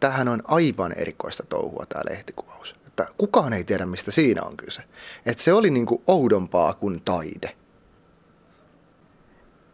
tämähän 0.00 0.28
on 0.28 0.42
aivan 0.44 0.92
erikoista 0.96 1.46
touhua 1.48 1.86
tämä 1.88 2.02
lehtikuvaus. 2.10 2.74
Että 3.02 3.14
kukaan 3.18 3.52
ei 3.52 3.64
tiedä, 3.64 3.86
mistä 3.86 4.10
siinä 4.10 4.42
on 4.42 4.56
kyse. 4.56 4.82
Että 5.26 5.42
se 5.42 5.52
oli 5.52 5.70
niin 5.70 5.86
kuin 5.86 6.02
oudompaa 6.06 6.74
kuin 6.74 7.02
taide. 7.04 7.50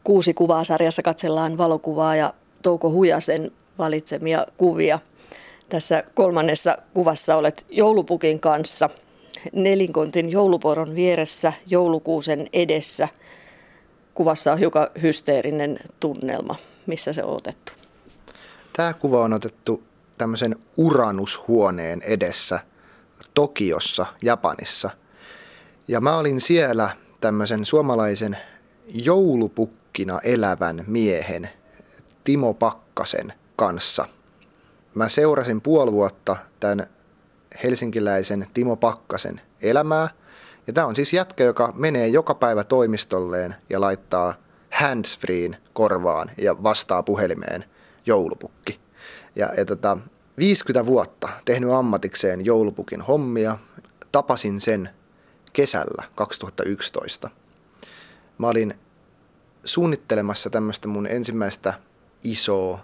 Kuusi 0.05 0.35
kuvaa 0.35 0.65
sarjassa 0.65 1.03
katsellaan 1.03 1.59
valokuvaa 1.59 2.17
ja 2.17 2.35
Touko 2.63 2.91
Hujasen 2.91 3.51
valitsemia 3.79 4.47
kuvia. 4.57 4.99
Tässä 5.69 6.05
kolmannessa 6.15 6.79
kuvassa 6.95 7.37
olet 7.37 7.67
joulupukin 7.71 8.41
kanssa, 8.41 8.91
nelinkontin 9.53 10.31
jouluporon 10.31 10.95
vieressä, 10.95 11.53
joulukuusen 11.67 12.47
edessä– 12.53 13.09
kuvassa 14.15 14.53
on 14.53 14.59
hiukan 14.59 14.89
hysteerinen 15.03 15.79
tunnelma. 16.01 16.57
Missä 16.87 17.13
se 17.13 17.25
on 17.25 17.35
otettu? 17.35 17.73
Tämä 18.73 18.93
kuva 18.93 19.25
on 19.25 19.33
otettu 19.33 19.83
tämmöisen 20.19 20.57
uranushuoneen 20.77 22.03
edessä 22.03 22.61
Tokiossa, 23.35 24.07
Japanissa. 24.23 24.91
Ja 25.89 26.01
mä 26.01 26.19
olin 26.19 26.41
siellä 26.41 26.91
tämmöisen 27.21 27.65
suomalaisen 27.65 28.37
joulupukkina 28.95 30.21
elävän 30.25 30.85
miehen 30.87 31.51
Timo 32.25 32.55
Pakkasen 32.55 33.33
kanssa. 33.57 34.09
Mä 34.95 35.09
seurasin 35.09 35.61
puoli 35.61 35.93
vuotta 35.93 36.37
tämän 36.61 36.87
helsinkiläisen 37.65 38.47
Timo 38.55 38.77
Pakkasen 38.77 39.41
elämää– 39.63 40.09
ja 40.67 40.73
tämä 40.73 40.87
on 40.87 40.97
siis 40.97 41.13
jätkä, 41.13 41.45
joka 41.45 41.73
menee 41.77 42.09
joka 42.09 42.35
päivä 42.35 42.65
toimistolleen 42.65 43.55
ja 43.71 43.81
laittaa 43.81 44.35
handsfreen 44.71 45.57
korvaan 45.73 46.31
ja 46.39 46.63
vastaa 46.63 47.03
puhelimeen 47.03 47.65
joulupukki. 48.07 48.81
Ja, 49.37 49.49
ja 49.57 49.65
tota, 49.65 49.99
50 50.39 50.87
vuotta 50.87 51.29
tehnyt 51.45 51.71
ammatikseen 51.71 52.45
joulupukin 52.45 53.01
hommia. 53.01 53.59
Tapasin 54.13 54.61
sen 54.61 54.91
kesällä 55.53 56.03
2011. 56.15 57.31
Mä 58.39 58.49
olin 58.49 58.75
suunnittelemassa 59.65 60.51
tämmöistä 60.51 60.89
mun 60.89 61.07
ensimmäistä 61.07 61.75
isoa 62.25 62.79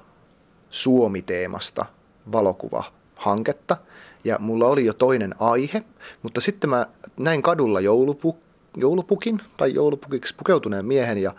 Suomi-teemasta 0.70 1.86
valokuvahanketta– 2.32 3.76
ja 4.24 4.36
mulla 4.40 4.66
oli 4.66 4.84
jo 4.84 4.92
toinen 4.92 5.34
aihe, 5.38 5.82
mutta 6.22 6.40
sitten 6.40 6.70
mä 6.70 6.86
näin 7.16 7.42
kadulla 7.42 7.80
joulupu, 7.80 8.38
joulupukin 8.76 9.40
tai 9.56 9.74
joulupukiksi 9.74 10.34
pukeutuneen 10.34 10.86
miehen 10.86 11.18
ja 11.18 11.34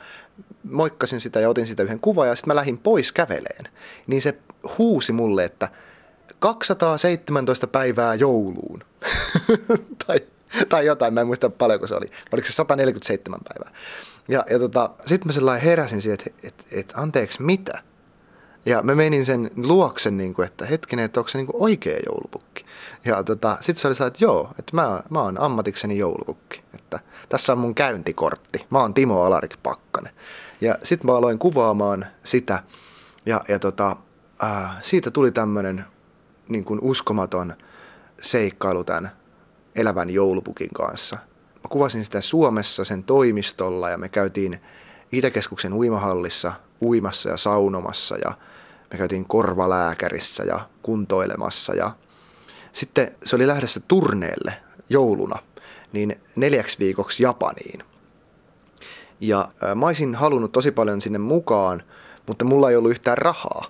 moikkasin 0.63 1.21
sitä 1.21 1.39
ja 1.39 1.49
otin 1.49 1.67
sitä 1.67 1.83
yhden 1.83 1.99
kuvan 1.99 2.27
ja 2.27 2.35
sitten 2.35 2.49
mä 2.49 2.55
lähdin 2.55 2.77
pois 2.77 3.11
käveleen. 3.11 3.65
Niin 4.07 4.21
se 4.21 4.37
huusi 4.77 5.11
mulle, 5.11 5.45
että 5.45 5.69
217 6.41 7.67
päivää 7.67 8.15
jouluun. 8.15 8.83
tai, 10.07 10.19
tai 10.69 10.85
jotain, 10.85 11.13
mä 11.13 11.21
en 11.21 11.27
muista 11.27 11.49
paljonko 11.49 11.87
se 11.87 11.95
oli. 11.95 12.11
Oliko 12.33 12.47
se 12.47 12.53
147 12.53 13.39
päivää? 13.49 13.71
Ja, 14.27 14.43
ja 14.49 14.59
tota, 14.59 14.89
sitten 15.05 15.27
mä 15.27 15.31
sellainen 15.31 15.65
heräsin 15.65 16.01
siihen, 16.01 16.17
että 16.19 16.47
et, 16.47 16.65
et, 16.71 16.93
anteeksi 16.95 17.41
mitä? 17.41 17.83
Ja 18.65 18.81
mä 18.83 18.95
menin 18.95 19.25
sen 19.25 19.51
luoksen, 19.55 20.17
niin 20.17 20.33
kuin, 20.33 20.45
että 20.45 20.65
hetkinen, 20.65 21.05
että 21.05 21.19
onko 21.19 21.27
se 21.27 21.37
niin 21.37 21.47
kuin 21.47 21.63
oikea 21.63 21.99
joulupukki. 22.05 22.65
Ja 23.05 23.23
tota, 23.23 23.57
sitten 23.61 23.81
se 23.81 23.87
oli 23.87 23.95
sellainen, 23.95 24.13
että 24.13 24.25
joo, 24.25 24.49
että 24.59 24.75
mä, 24.75 24.99
mä 25.09 25.21
oon 25.21 25.41
ammatikseni 25.41 25.97
joulupukki. 25.97 26.63
Että 26.73 26.99
tässä 27.29 27.53
on 27.53 27.59
mun 27.59 27.75
käyntikortti. 27.75 28.65
Mä 28.69 28.79
oon 28.79 28.93
Timo 28.93 29.23
Alarik 29.23 29.55
Pakkanen. 29.63 30.13
Ja 30.61 30.75
sitten 30.83 31.11
mä 31.11 31.17
aloin 31.17 31.39
kuvaamaan 31.39 32.05
sitä. 32.23 32.63
Ja, 33.25 33.41
ja 33.47 33.59
tota, 33.59 33.95
ää, 34.39 34.79
siitä 34.81 35.11
tuli 35.11 35.31
tämmöinen 35.31 35.85
niin 36.51 36.63
kuin 36.63 36.79
uskomaton 36.81 37.53
seikkailu 38.21 38.83
tämän 38.83 39.11
elävän 39.75 40.09
joulupukin 40.09 40.69
kanssa. 40.73 41.17
Mä 41.55 41.69
kuvasin 41.69 42.05
sitä 42.05 42.21
Suomessa 42.21 42.83
sen 42.83 43.03
toimistolla 43.03 43.89
ja 43.89 43.97
me 43.97 44.09
käytiin 44.09 44.61
Itäkeskuksen 45.11 45.73
uimahallissa 45.73 46.53
uimassa 46.81 47.29
ja 47.29 47.37
saunomassa 47.37 48.17
ja 48.17 48.37
me 48.91 48.97
käytiin 48.97 49.25
korvalääkärissä 49.25 50.43
ja 50.43 50.59
kuntoilemassa 50.81 51.73
ja 51.73 51.91
sitten 52.71 53.11
se 53.25 53.35
oli 53.35 53.47
lähdössä 53.47 53.79
turneelle 53.87 54.53
jouluna, 54.89 55.39
niin 55.93 56.15
neljäksi 56.35 56.79
viikoksi 56.79 57.23
Japaniin. 57.23 57.83
Ja 59.19 59.51
mä 59.75 59.85
olisin 59.85 60.15
halunnut 60.15 60.51
tosi 60.51 60.71
paljon 60.71 61.01
sinne 61.01 61.19
mukaan, 61.19 61.83
mutta 62.27 62.45
mulla 62.45 62.69
ei 62.69 62.75
ollut 62.75 62.91
yhtään 62.91 63.17
rahaa. 63.17 63.65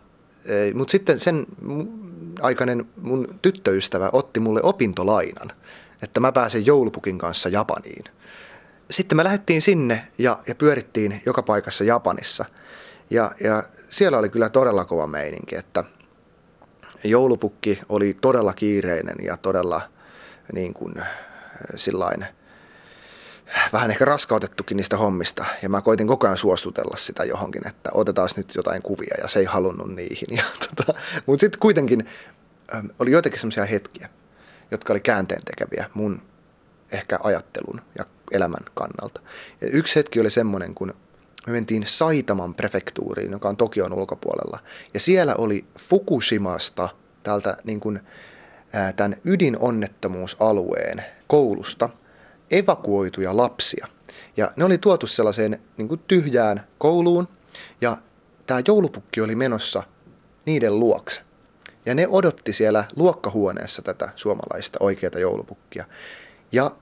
Mutta 0.73 0.91
sitten 0.91 1.19
sen 1.19 1.45
aikainen 2.41 2.85
mun 3.01 3.39
tyttöystävä 3.41 4.09
otti 4.13 4.39
mulle 4.39 4.59
opintolainan, 4.63 5.51
että 6.03 6.19
mä 6.19 6.31
pääsen 6.31 6.65
joulupukin 6.65 7.17
kanssa 7.17 7.49
Japaniin. 7.49 8.05
Sitten 8.91 9.15
me 9.15 9.23
lähdettiin 9.23 9.61
sinne 9.61 10.07
ja, 10.17 10.39
ja 10.47 10.55
pyörittiin 10.55 11.21
joka 11.25 11.43
paikassa 11.43 11.83
Japanissa. 11.83 12.45
Ja, 13.09 13.31
ja 13.43 13.63
siellä 13.89 14.17
oli 14.17 14.29
kyllä 14.29 14.49
todella 14.49 14.85
kova 14.85 15.07
meininki, 15.07 15.55
että 15.55 15.83
joulupukki 17.03 17.79
oli 17.89 18.17
todella 18.21 18.53
kiireinen 18.53 19.15
ja 19.23 19.37
todella 19.37 19.81
niin 20.53 20.73
kuin, 20.73 20.95
sillain, 21.75 22.25
vähän 23.73 23.91
ehkä 23.91 24.05
raskautettukin 24.05 24.77
niistä 24.77 24.97
hommista. 24.97 25.45
Ja 25.61 25.69
mä 25.69 25.81
koitin 25.81 26.07
koko 26.07 26.27
ajan 26.27 26.37
suostutella 26.37 26.97
sitä 26.97 27.23
johonkin, 27.23 27.67
että 27.67 27.89
otetaan 27.93 28.29
nyt 28.37 28.55
jotain 28.55 28.81
kuvia 28.81 29.15
ja 29.21 29.27
se 29.27 29.39
ei 29.39 29.45
halunnut 29.45 29.95
niihin. 29.95 30.27
Tota, 30.75 30.99
mutta 31.25 31.41
sitten 31.41 31.59
kuitenkin 31.59 32.05
ähm, 32.75 32.85
oli 32.99 33.11
joitakin 33.11 33.39
semmoisia 33.39 33.65
hetkiä, 33.65 34.09
jotka 34.71 34.93
oli 34.93 34.99
käänteen 34.99 35.41
tekeviä 35.45 35.89
mun 35.93 36.21
ehkä 36.91 37.19
ajattelun 37.23 37.81
ja 37.97 38.05
elämän 38.31 38.65
kannalta. 38.73 39.21
Ja 39.61 39.67
yksi 39.67 39.95
hetki 39.95 40.19
oli 40.19 40.29
semmoinen, 40.29 40.75
kun 40.75 40.93
me 41.47 41.53
mentiin 41.53 41.85
Saitaman 41.85 42.55
prefektuuriin, 42.55 43.31
joka 43.31 43.49
on 43.49 43.57
Tokion 43.57 43.93
ulkopuolella. 43.93 44.59
Ja 44.93 44.99
siellä 44.99 45.35
oli 45.35 45.65
Fukushimasta, 45.79 46.89
täältä 47.23 47.57
niin 47.63 47.79
kuin, 47.79 47.99
tämän 48.95 49.15
ydinonnettomuusalueen 49.25 51.05
koulusta, 51.27 51.89
evakuoituja 52.51 53.37
lapsia. 53.37 53.87
Ja 54.37 54.51
ne 54.55 54.65
oli 54.65 54.77
tuotu 54.77 55.07
sellaiseen 55.07 55.59
niin 55.77 55.87
kuin 55.87 56.01
tyhjään 56.07 56.67
kouluun, 56.77 57.27
ja 57.81 57.97
tämä 58.47 58.61
joulupukki 58.67 59.21
oli 59.21 59.35
menossa 59.35 59.83
niiden 60.45 60.79
luokse. 60.79 61.21
Ja 61.85 61.95
ne 61.95 62.07
odotti 62.07 62.53
siellä 62.53 62.83
luokkahuoneessa 62.95 63.81
tätä 63.81 64.09
suomalaista 64.15 64.77
oikeata 64.81 65.19
joulupukkia. 65.19 65.85
Ja 66.51 66.75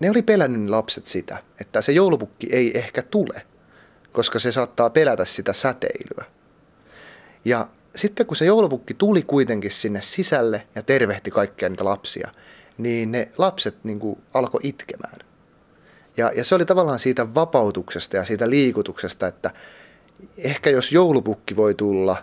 ne 0.00 0.10
oli 0.10 0.22
pelännyt 0.22 0.70
lapset 0.70 1.06
sitä, 1.06 1.38
että 1.60 1.82
se 1.82 1.92
joulupukki 1.92 2.46
ei 2.50 2.78
ehkä 2.78 3.02
tule, 3.02 3.42
koska 4.12 4.38
se 4.38 4.52
saattaa 4.52 4.90
pelätä 4.90 5.24
sitä 5.24 5.52
säteilyä. 5.52 6.24
Ja 7.44 7.68
sitten 7.96 8.26
kun 8.26 8.36
se 8.36 8.44
joulupukki 8.44 8.94
tuli 8.94 9.22
kuitenkin 9.22 9.70
sinne 9.70 10.00
sisälle 10.00 10.66
ja 10.74 10.82
tervehti 10.82 11.30
kaikkia 11.30 11.68
niitä 11.68 11.84
lapsia, 11.84 12.30
niin 12.78 13.12
ne 13.12 13.30
lapset 13.38 13.74
niin 13.84 14.00
kuin 14.00 14.22
alkoi 14.34 14.60
itkemään. 14.62 15.18
Ja, 16.16 16.30
ja 16.36 16.44
se 16.44 16.54
oli 16.54 16.64
tavallaan 16.64 16.98
siitä 16.98 17.34
vapautuksesta 17.34 18.16
ja 18.16 18.24
siitä 18.24 18.50
liikutuksesta, 18.50 19.26
että 19.26 19.50
ehkä 20.38 20.70
jos 20.70 20.92
joulupukki 20.92 21.56
voi 21.56 21.74
tulla, 21.74 22.16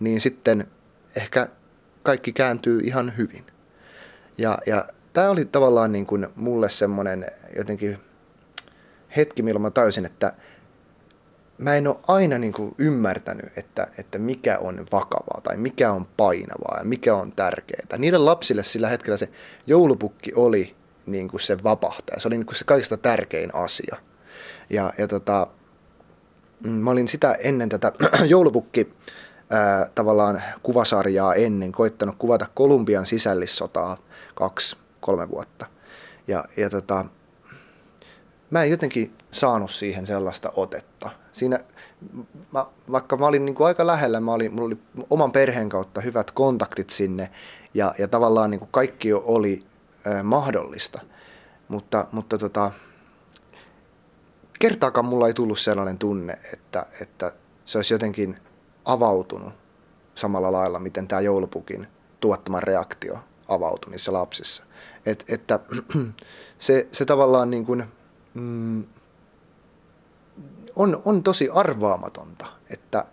niin 0.00 0.20
sitten 0.20 0.66
ehkä 1.16 1.48
kaikki 2.02 2.32
kääntyy 2.32 2.80
ihan 2.80 3.16
hyvin. 3.16 3.46
Ja, 4.38 4.58
ja 4.66 4.84
tämä 5.12 5.30
oli 5.30 5.44
tavallaan 5.44 5.92
niin 5.92 6.06
kuin 6.06 6.26
mulle 6.36 6.70
semmoinen 6.70 7.26
jotenkin 7.56 7.98
hetki, 9.16 9.42
milloin 9.42 9.62
mä 9.62 9.70
tajusin, 9.70 10.06
että 10.06 10.32
mä 11.58 11.74
en 11.74 11.88
ole 11.88 11.96
aina 12.08 12.38
niin 12.38 12.52
kuin 12.52 12.74
ymmärtänyt, 12.78 13.58
että, 13.58 13.88
että 13.98 14.18
mikä 14.18 14.58
on 14.58 14.86
vakavaa 14.92 15.40
tai 15.42 15.56
mikä 15.56 15.92
on 15.92 16.06
painavaa 16.16 16.78
ja 16.78 16.84
mikä 16.84 17.14
on 17.14 17.32
tärkeää. 17.32 17.98
Niille 17.98 18.18
lapsille 18.18 18.62
sillä 18.62 18.88
hetkellä 18.88 19.16
se 19.16 19.28
joulupukki 19.66 20.32
oli 20.34 20.76
niin 21.06 21.28
kuin 21.28 21.40
se 21.40 21.62
vapahtaja. 21.64 22.20
Se 22.20 22.28
oli 22.28 22.36
niin 22.36 22.46
kuin 22.46 22.56
se 22.56 22.64
kaikista 22.64 22.96
tärkein 22.96 23.54
asia. 23.54 23.96
Ja, 24.70 24.92
ja 24.98 25.08
tota, 25.08 25.46
mm, 26.64 26.70
mä 26.70 26.90
olin 26.90 27.08
sitä 27.08 27.32
ennen 27.32 27.68
tätä 27.68 27.92
joulupukki 28.24 28.92
ää, 29.50 29.88
tavallaan 29.94 30.42
kuvasarjaa 30.62 31.34
ennen 31.34 31.72
koittanut 31.72 32.16
kuvata 32.18 32.46
Kolumbian 32.54 33.06
sisällissotaa 33.06 33.96
kaksi, 34.34 34.76
kolme 35.00 35.28
vuotta. 35.28 35.66
Ja, 36.28 36.44
ja 36.56 36.70
tota, 36.70 37.06
mä 38.50 38.62
en 38.62 38.70
jotenkin 38.70 39.14
saanut 39.30 39.70
siihen 39.70 40.06
sellaista 40.06 40.52
otetta. 40.56 41.10
Siinä, 41.32 41.58
mä, 42.52 42.66
vaikka 42.92 43.16
mä 43.16 43.26
olin 43.26 43.44
niin 43.44 43.54
kuin 43.54 43.66
aika 43.66 43.86
lähellä, 43.86 44.20
mä 44.20 44.32
olin, 44.32 44.54
mulla 44.54 44.66
oli 44.66 44.78
oman 45.10 45.32
perheen 45.32 45.68
kautta 45.68 46.00
hyvät 46.00 46.30
kontaktit 46.30 46.90
sinne 46.90 47.30
ja, 47.74 47.94
ja 47.98 48.08
tavallaan 48.08 48.50
niin 48.50 48.58
kuin 48.58 48.70
kaikki 48.72 49.12
oli 49.12 49.66
ö, 50.06 50.22
mahdollista. 50.22 51.00
Mutta, 51.68 52.06
mutta 52.12 52.38
tota, 52.38 52.70
kertaakaan 54.58 55.04
mulla 55.04 55.26
ei 55.26 55.34
tullut 55.34 55.58
sellainen 55.58 55.98
tunne, 55.98 56.38
että, 56.52 56.86
että 57.00 57.32
se 57.64 57.78
olisi 57.78 57.94
jotenkin 57.94 58.36
avautunut 58.84 59.52
samalla 60.14 60.52
lailla, 60.52 60.78
miten 60.78 61.08
tämä 61.08 61.20
joulupukin 61.20 61.86
tuottama 62.20 62.60
reaktio 62.60 63.18
avautui 63.48 63.90
niissä 63.90 64.12
lapsissa. 64.12 64.64
Et, 65.06 65.24
että 65.28 65.60
se, 66.58 66.88
se 66.92 67.04
tavallaan 67.04 67.50
niin 67.50 67.66
kuin, 67.66 67.84
mm, 68.36 68.84
on, 70.76 71.02
on 71.04 71.22
tosi 71.22 71.48
arvaamatonta, 71.52 72.46
että 72.70 73.04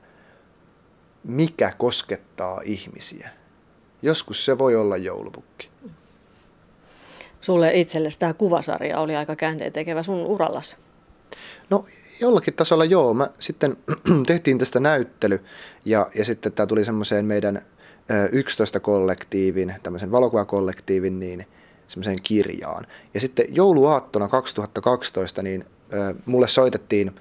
mikä 1.24 1.72
koskettaa 1.78 2.62
ihmisiä. 2.64 3.30
Joskus 4.02 4.46
se 4.46 4.58
voi 4.58 4.76
olla 4.76 4.98
joulupukki. 4.98 5.70
Sulle 7.42 7.72
itsellesi 7.74 8.20
tämä 8.20 8.34
kuvasarja 8.34 9.00
oli 9.00 9.16
aika 9.16 9.36
käänteen 9.36 9.74
tekevä 9.74 10.04
sun 10.04 10.26
urallas. 10.26 10.78
No 11.70 11.86
jollakin 12.22 12.54
tasolla 12.54 12.86
joo. 12.86 13.14
Mä 13.14 13.28
sitten 13.40 13.78
tehtiin 14.28 14.58
tästä 14.58 14.80
näyttely 14.80 15.44
ja, 15.86 16.10
ja 16.16 16.26
sitten 16.26 16.52
tämä 16.52 16.68
tuli 16.68 16.86
semmoiseen 16.86 17.26
meidän 17.26 17.62
11 18.32 18.80
kollektiivin, 18.80 19.74
tämmöisen 19.84 20.12
valokuvakollektiivin, 20.12 21.20
niin 21.20 21.48
semmoiseen 21.88 22.18
kirjaan. 22.24 22.88
Ja 23.14 23.20
sitten 23.20 23.46
jouluaattona 23.50 24.28
2012 24.28 25.44
niin 25.44 25.66
mulle 26.26 26.48
soitettiin 26.48 27.16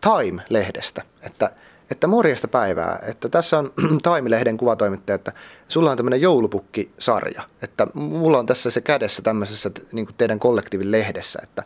Time-lehdestä, 0.00 1.02
että, 1.22 1.52
että 1.90 2.06
morjesta 2.06 2.48
päivää, 2.48 3.02
että 3.06 3.28
tässä 3.28 3.58
on 3.58 3.72
Time-lehden 4.14 4.56
kuvatoimittaja, 4.56 5.14
että 5.14 5.32
sulla 5.68 5.90
on 5.90 5.96
tämmöinen 5.96 6.20
joulupukki-sarja, 6.20 7.42
että 7.62 7.86
mulla 7.94 8.38
on 8.38 8.46
tässä 8.46 8.70
se 8.70 8.80
kädessä 8.80 9.22
tämmöisessä 9.22 9.70
niin 9.92 10.08
teidän 10.18 10.38
kollektiivin 10.38 10.90
lehdessä, 10.90 11.40
että, 11.42 11.62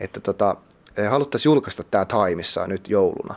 että 0.00 0.20
tota, 0.20 0.56
haluttaisiin 1.10 1.50
julkaista 1.50 1.84
tämä 1.84 2.04
Timeissa 2.04 2.66
nyt 2.66 2.88
jouluna. 2.88 3.34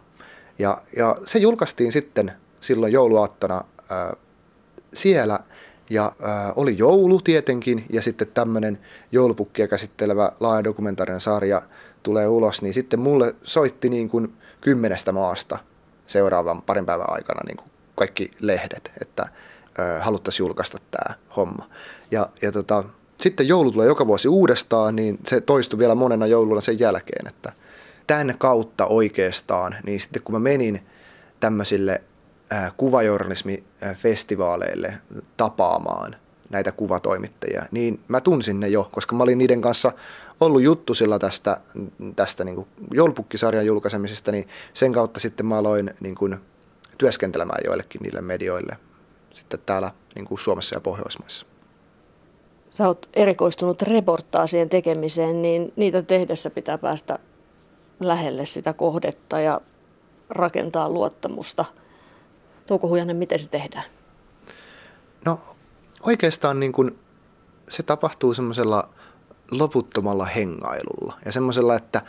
Ja, 0.60 0.82
ja 0.98 1.16
se 1.26 1.40
julkaistiin 1.40 1.92
sitten 1.92 2.32
silloin 2.60 2.94
jouluaattona 2.94 3.64
ää, 3.90 4.14
siellä, 4.94 5.40
ja 5.90 6.06
äh, 6.06 6.54
oli 6.56 6.78
joulu 6.78 7.22
tietenkin, 7.22 7.86
ja 7.90 8.02
sitten 8.02 8.28
tämmöinen 8.34 8.80
joulupukkia 9.12 9.68
käsittelevä 9.68 10.32
laaja 10.40 10.64
dokumentaarinen 10.64 11.22
sarja 11.22 11.62
tulee 12.04 12.28
ulos, 12.28 12.62
niin 12.62 12.74
sitten 12.74 13.00
mulle 13.00 13.36
soitti 13.44 13.90
niin 13.90 14.10
kuin 14.10 14.34
kymmenestä 14.62 15.12
maasta 15.12 15.58
seuraavan 16.08 16.62
parin 16.62 16.86
päivän 16.86 17.10
aikana 17.10 17.42
niin 17.48 17.58
kuin 17.58 17.70
kaikki 17.96 18.32
lehdet, 18.40 18.92
että 19.02 19.24
äh, 19.24 20.02
haluttaisiin 20.02 20.46
julkaista 20.46 20.78
tämä 20.92 21.16
homma. 21.36 21.70
Ja, 22.12 22.30
ja 22.42 22.52
tota, 22.52 22.84
sitten 23.22 23.48
joulu 23.48 23.72
tulee 23.72 23.88
joka 23.88 24.08
vuosi 24.08 24.28
uudestaan, 24.28 24.96
niin 24.96 25.20
se 25.28 25.42
toistui 25.42 25.80
vielä 25.80 25.96
monena 25.96 26.28
jouluna 26.28 26.62
sen 26.62 26.80
jälkeen, 26.80 27.28
että 27.28 27.54
tämän 28.08 28.38
kautta 28.38 28.86
oikeastaan, 28.86 29.76
niin 29.86 30.00
sitten 30.00 30.22
kun 30.22 30.36
mä 30.36 30.40
menin 30.40 30.80
tämmöisille 31.40 32.02
kuvajournalismifestivaaleille 32.78 34.94
tapaamaan 35.38 36.16
näitä 36.50 36.72
kuvatoimittajia, 36.72 37.66
niin 37.72 38.00
mä 38.08 38.22
tunsin 38.22 38.60
ne 38.60 38.68
jo, 38.68 38.90
koska 38.92 39.16
mä 39.16 39.24
olin 39.24 39.38
niiden 39.38 39.62
kanssa 39.62 39.92
ollut 40.40 40.62
juttu 40.62 40.94
sillä 40.94 41.20
tästä, 41.20 41.58
tästä 42.16 42.44
niin 42.44 42.68
joulupukkisarjan 42.94 43.66
julkaisemisesta, 43.66 44.32
niin 44.32 44.48
sen 44.74 44.94
kautta 44.94 45.20
sitten 45.20 45.46
mä 45.46 45.58
aloin 45.58 45.94
niin 46.00 46.16
kuin 46.16 46.38
työskentelemään 46.98 47.62
joillekin 47.66 48.02
niille 48.02 48.22
medioille 48.22 48.78
sitten 49.34 49.60
täällä 49.66 49.92
niin 50.16 50.26
kuin 50.26 50.40
Suomessa 50.40 50.76
ja 50.76 50.80
Pohjoismaissa. 50.80 51.46
Sä 52.72 52.88
oot 52.88 53.10
erikoistunut 53.14 53.82
reportaasien 53.82 54.70
tekemiseen, 54.70 55.42
niin 55.42 55.74
niitä 55.76 56.02
tehdessä 56.02 56.50
pitää 56.50 56.78
päästä 56.78 57.20
lähelle 58.00 58.46
sitä 58.46 58.74
kohdetta 58.74 59.40
ja 59.40 59.62
rakentaa 60.30 60.90
luottamusta– 60.90 61.66
Touko 62.70 62.88
Hujanen, 62.88 63.16
miten 63.16 63.40
se 63.40 63.50
tehdään? 63.50 63.84
No 65.26 65.40
oikeastaan 66.02 66.60
niin 66.60 66.72
kuin 66.72 67.00
se 67.70 67.84
tapahtuu 67.84 68.34
semmoisella 68.34 68.90
loputtomalla 69.52 70.26
hengailulla 70.26 71.20
ja 71.26 71.32
semmoisella, 71.32 71.76
että 71.76 72.02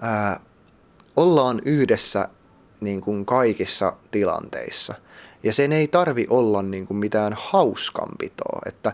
ää, 0.00 0.40
ollaan 1.16 1.60
yhdessä 1.64 2.28
niin 2.80 3.00
kuin 3.00 3.26
kaikissa 3.26 3.96
tilanteissa. 4.10 4.94
Ja 5.42 5.52
sen 5.52 5.72
ei 5.72 5.88
tarvi 5.88 6.26
olla 6.30 6.62
niin 6.62 6.86
kuin 6.86 6.96
mitään 6.96 7.32
hauskanpitoa, 7.36 8.60
että 8.66 8.92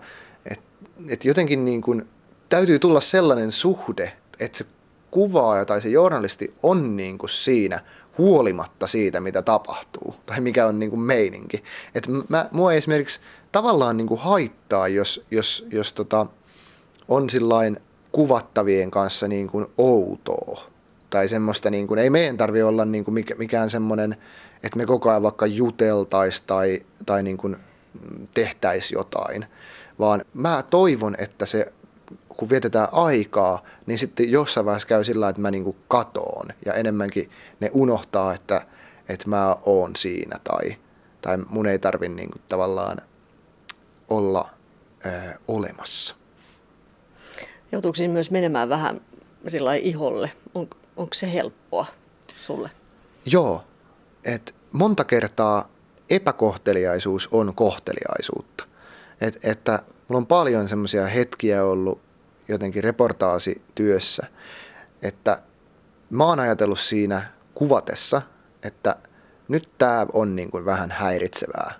et, 0.50 0.60
et 1.08 1.24
jotenkin 1.24 1.64
niin 1.64 1.82
kuin, 1.82 2.08
täytyy 2.48 2.78
tulla 2.78 3.00
sellainen 3.00 3.52
suhde, 3.52 4.12
että 4.40 4.58
se 4.58 4.66
kuvaaja 5.10 5.64
tai 5.64 5.80
se 5.80 5.88
journalisti 5.88 6.54
on 6.62 6.96
niin 6.96 7.18
kuin 7.18 7.30
siinä 7.30 7.80
huolimatta 8.18 8.86
siitä, 8.86 9.20
mitä 9.20 9.42
tapahtuu 9.42 10.14
tai 10.26 10.40
mikä 10.40 10.66
on 10.66 10.78
niin 10.78 10.90
kuin 10.90 11.00
meininki. 11.00 11.64
Et 11.94 12.08
mä, 12.28 12.48
mua 12.52 12.72
ei 12.72 12.78
esimerkiksi 12.78 13.20
tavallaan 13.52 13.96
niin 13.96 14.06
kuin 14.06 14.20
haittaa, 14.20 14.88
jos, 14.88 15.24
jos, 15.30 15.66
jos 15.70 15.92
tota, 15.92 16.26
on 17.08 17.30
sillain 17.30 17.76
kuvattavien 18.12 18.90
kanssa 18.90 19.28
niin 19.28 19.48
kuin 19.48 19.66
outoa. 19.78 20.60
Tai 21.10 21.28
semmoista, 21.28 21.70
niin 21.70 21.86
kuin, 21.86 21.98
ei 21.98 22.10
meidän 22.10 22.36
tarvi 22.36 22.62
olla 22.62 22.84
niin 22.84 23.04
kuin 23.04 23.24
mikään 23.38 23.70
semmoinen, 23.70 24.16
että 24.62 24.76
me 24.76 24.86
koko 24.86 25.10
ajan 25.10 25.22
vaikka 25.22 25.46
juteltaisiin 25.46 26.46
tai, 26.46 26.80
tai 27.06 27.22
niin 27.22 27.36
kuin 27.36 27.56
tehtäisiin 28.34 28.98
jotain. 28.98 29.46
Vaan 29.98 30.24
mä 30.34 30.62
toivon, 30.70 31.14
että 31.18 31.46
se 31.46 31.72
kun 32.38 32.50
vietetään 32.50 32.88
aikaa, 32.92 33.62
niin 33.86 33.98
sitten 33.98 34.30
jossain 34.30 34.66
vaiheessa 34.66 34.88
käy 34.88 35.04
sillä 35.04 35.28
että 35.28 35.42
mä 35.42 35.50
niin 35.50 35.64
kuin 35.64 35.76
katoon 35.88 36.48
ja 36.66 36.74
enemmänkin 36.74 37.30
ne 37.60 37.70
unohtaa, 37.72 38.34
että, 38.34 38.66
että 39.08 39.28
mä 39.28 39.56
oon 39.66 39.96
siinä 39.96 40.38
tai, 40.44 40.76
tai 41.22 41.38
mun 41.48 41.66
ei 41.66 41.78
tarvi 41.78 42.08
niin 42.08 42.30
kuin 42.30 42.42
tavallaan 42.48 42.98
olla 44.08 44.48
ö, 45.06 45.08
olemassa. 45.48 46.14
Joutuuko 47.72 47.96
siinä 47.96 48.12
myös 48.12 48.30
menemään 48.30 48.68
vähän 48.68 49.00
sillä 49.48 49.74
iholle? 49.74 50.30
On, 50.54 50.68
onko 50.96 51.14
se 51.14 51.32
helppoa 51.32 51.86
sulle? 52.36 52.70
Joo, 53.26 53.64
että 54.24 54.52
monta 54.72 55.04
kertaa 55.04 55.68
epäkohteliaisuus 56.10 57.28
on 57.32 57.54
kohteliaisuutta. 57.54 58.64
Et, 59.20 59.38
että 59.44 59.82
mulla 60.08 60.18
on 60.18 60.26
paljon 60.26 60.68
semmoisia 60.68 61.06
hetkiä 61.06 61.64
ollut 61.64 62.07
jotenkin 62.48 62.84
reportaasityössä, 62.84 64.26
että 65.02 65.42
mä 66.10 66.24
oon 66.24 66.40
ajatellut 66.40 66.80
siinä 66.80 67.22
kuvatessa, 67.54 68.22
että 68.62 68.96
nyt 69.48 69.68
tämä 69.78 70.06
on 70.12 70.36
niin 70.36 70.50
kuin 70.50 70.64
vähän 70.64 70.90
häiritsevää 70.90 71.74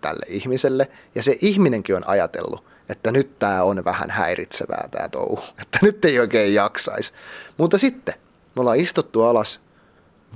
tälle 0.00 0.26
ihmiselle. 0.28 0.88
Ja 1.14 1.22
se 1.22 1.36
ihminenkin 1.40 1.96
on 1.96 2.08
ajatellut, 2.08 2.64
että 2.88 3.12
nyt 3.12 3.38
tämä 3.38 3.62
on 3.62 3.84
vähän 3.84 4.10
häiritsevää 4.10 4.88
tämä 4.90 5.08
touhu, 5.08 5.44
että 5.62 5.78
nyt 5.82 6.04
ei 6.04 6.18
oikein 6.18 6.54
jaksaisi. 6.54 7.12
Mutta 7.58 7.78
sitten 7.78 8.14
me 8.56 8.60
ollaan 8.60 8.80
istuttu 8.80 9.22
alas 9.22 9.60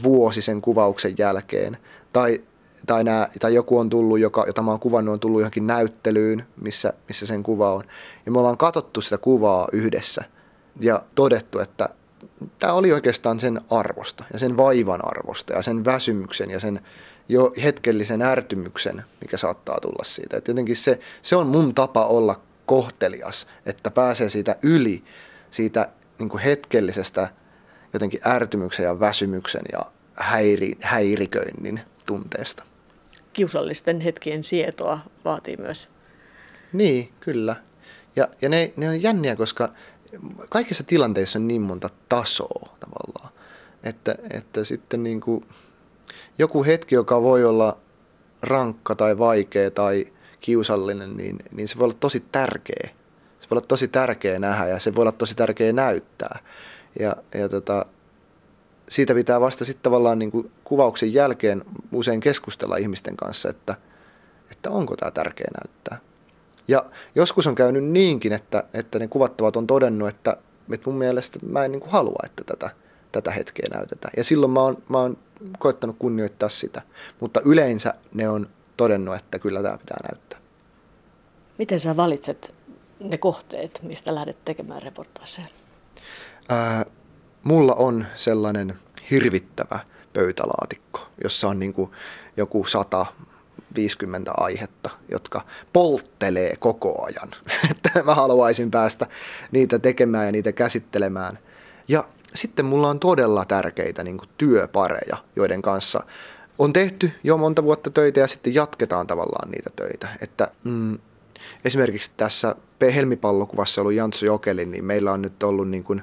vuosi 0.02 0.42
sen 0.42 0.60
kuvauksen 0.60 1.14
jälkeen, 1.18 1.76
tai, 2.12 2.44
tai, 2.86 3.04
nää, 3.04 3.28
tai 3.40 3.54
joku 3.54 3.78
on 3.78 3.90
tullut, 3.90 4.18
joka, 4.18 4.44
jota 4.46 4.62
mä 4.62 4.70
oon 4.70 4.80
kuvannut, 4.80 5.12
on 5.12 5.20
tullut 5.20 5.40
johonkin 5.40 5.66
näyttelyyn, 5.66 6.46
missä, 6.60 6.92
missä 7.08 7.26
sen 7.26 7.42
kuva 7.42 7.74
on. 7.74 7.84
Ja 8.26 8.32
me 8.32 8.38
ollaan 8.38 8.56
katsottu 8.56 9.00
sitä 9.00 9.18
kuvaa 9.18 9.68
yhdessä 9.72 10.24
ja 10.80 11.02
todettu, 11.14 11.58
että 11.58 11.88
tämä 12.58 12.72
oli 12.72 12.92
oikeastaan 12.92 13.40
sen 13.40 13.60
arvosta 13.70 14.24
ja 14.32 14.38
sen 14.38 14.56
vaivan 14.56 15.00
arvosta 15.04 15.52
ja 15.52 15.62
sen 15.62 15.84
väsymyksen 15.84 16.50
ja 16.50 16.60
sen 16.60 16.80
jo 17.28 17.52
hetkellisen 17.62 18.22
ärtymyksen, 18.22 19.04
mikä 19.20 19.36
saattaa 19.36 19.78
tulla 19.82 20.04
siitä. 20.04 20.36
Et 20.36 20.48
jotenkin 20.48 20.76
se, 20.76 21.00
se 21.22 21.36
on 21.36 21.46
mun 21.46 21.74
tapa 21.74 22.06
olla 22.06 22.40
kohtelias, 22.66 23.46
että 23.66 23.90
pääsee 23.90 24.28
siitä 24.28 24.56
yli, 24.62 25.04
siitä 25.50 25.88
niin 26.18 26.38
hetkellisestä 26.38 27.28
jotenkin 27.92 28.20
ärtymyksen 28.26 28.84
ja 28.84 29.00
väsymyksen 29.00 29.62
ja 29.72 29.80
häiri, 30.14 30.72
häiriköinnin 30.80 31.80
tunteesta. 32.06 32.64
Kiusallisten 33.36 34.00
hetkien 34.00 34.44
sietoa 34.44 34.98
vaatii 35.24 35.56
myös. 35.56 35.88
Niin, 36.72 37.12
kyllä. 37.20 37.56
Ja, 38.16 38.28
ja 38.42 38.48
ne, 38.48 38.72
ne 38.76 38.88
on 38.88 39.02
jänniä, 39.02 39.36
koska 39.36 39.68
kaikissa 40.50 40.84
tilanteissa 40.84 41.38
on 41.38 41.48
niin 41.48 41.62
monta 41.62 41.90
tasoa 42.08 42.76
tavallaan. 42.80 43.32
Että, 43.84 44.14
että 44.30 44.64
sitten 44.64 45.02
niin 45.02 45.20
kuin 45.20 45.46
joku 46.38 46.64
hetki, 46.64 46.94
joka 46.94 47.22
voi 47.22 47.44
olla 47.44 47.78
rankka 48.42 48.94
tai 48.94 49.18
vaikea 49.18 49.70
tai 49.70 50.06
kiusallinen, 50.40 51.16
niin, 51.16 51.38
niin 51.52 51.68
se 51.68 51.78
voi 51.78 51.84
olla 51.84 51.96
tosi 52.00 52.20
tärkeä. 52.32 52.90
Se 53.38 53.46
voi 53.50 53.56
olla 53.56 53.66
tosi 53.68 53.88
tärkeä 53.88 54.38
nähdä 54.38 54.66
ja 54.66 54.78
se 54.78 54.94
voi 54.94 55.02
olla 55.02 55.12
tosi 55.12 55.34
tärkeä 55.34 55.72
näyttää. 55.72 56.38
Ja, 57.00 57.16
ja 57.34 57.48
tota, 57.48 57.86
siitä 58.88 59.14
pitää 59.14 59.40
vasta 59.40 59.64
sitten 59.64 59.82
tavallaan 59.82 60.18
niin 60.18 60.30
kuin 60.30 60.50
kuvauksen 60.64 61.14
jälkeen 61.14 61.64
usein 61.92 62.20
keskustella 62.20 62.76
ihmisten 62.76 63.16
kanssa, 63.16 63.48
että, 63.48 63.74
että 64.50 64.70
onko 64.70 64.96
tämä 64.96 65.10
tärkeä 65.10 65.48
näyttää. 65.64 65.98
Ja 66.68 66.84
joskus 67.14 67.46
on 67.46 67.54
käynyt 67.54 67.84
niinkin, 67.84 68.32
että, 68.32 68.64
että 68.74 68.98
ne 68.98 69.08
kuvattavat 69.08 69.56
on 69.56 69.66
todennut, 69.66 70.08
että, 70.08 70.36
että 70.72 70.90
mun 70.90 70.98
mielestä 70.98 71.38
mä 71.46 71.64
en 71.64 71.72
niin 71.72 71.80
kuin 71.80 71.92
halua, 71.92 72.20
että 72.24 72.44
tätä, 72.44 72.70
tätä 73.12 73.30
hetkeä 73.30 73.66
näytetään. 73.74 74.12
Ja 74.16 74.24
silloin 74.24 74.52
mä 74.52 74.60
oon, 74.60 74.82
mä 74.88 74.98
oon 74.98 75.18
koittanut 75.58 75.96
kunnioittaa 75.98 76.48
sitä. 76.48 76.82
Mutta 77.20 77.40
yleensä 77.44 77.94
ne 78.14 78.28
on 78.28 78.48
todennut, 78.76 79.16
että 79.16 79.38
kyllä 79.38 79.62
tämä 79.62 79.78
pitää 79.78 79.98
näyttää. 80.12 80.38
Miten 81.58 81.80
sä 81.80 81.96
valitset 81.96 82.54
ne 83.00 83.18
kohteet, 83.18 83.80
mistä 83.82 84.14
lähdet 84.14 84.44
tekemään 84.44 84.82
reportaaseja? 84.82 85.48
Mulla 87.46 87.74
on 87.74 88.06
sellainen 88.16 88.74
hirvittävä 89.10 89.80
pöytälaatikko, 90.12 91.08
jossa 91.24 91.48
on 91.48 91.58
niin 91.58 91.72
kuin 91.72 91.90
joku 92.36 92.64
150 92.64 94.32
aihetta, 94.36 94.90
jotka 95.08 95.40
polttelee 95.72 96.56
koko 96.56 97.04
ajan. 97.04 97.28
Että 97.70 98.02
mä 98.02 98.14
haluaisin 98.14 98.70
päästä 98.70 99.06
niitä 99.52 99.78
tekemään 99.78 100.26
ja 100.26 100.32
niitä 100.32 100.52
käsittelemään. 100.52 101.38
Ja 101.88 102.04
sitten 102.34 102.64
mulla 102.64 102.88
on 102.88 103.00
todella 103.00 103.44
tärkeitä 103.44 104.04
niin 104.04 104.18
kuin 104.18 104.28
työpareja, 104.38 105.16
joiden 105.36 105.62
kanssa 105.62 106.00
on 106.58 106.72
tehty 106.72 107.12
jo 107.24 107.36
monta 107.36 107.62
vuotta 107.62 107.90
töitä 107.90 108.20
ja 108.20 108.26
sitten 108.26 108.54
jatketaan 108.54 109.06
tavallaan 109.06 109.50
niitä 109.50 109.70
töitä. 109.76 110.08
Että 110.22 110.50
mm, 110.64 110.98
esimerkiksi 111.64 112.10
tässä 112.16 112.54
helmipallokuvassa 112.94 113.80
ollut 113.80 113.94
Jantsu 113.94 114.26
Jokelin, 114.26 114.70
niin 114.70 114.84
meillä 114.84 115.12
on 115.12 115.22
nyt 115.22 115.42
ollut 115.42 115.68
niin 115.68 115.84
kuin 115.84 116.02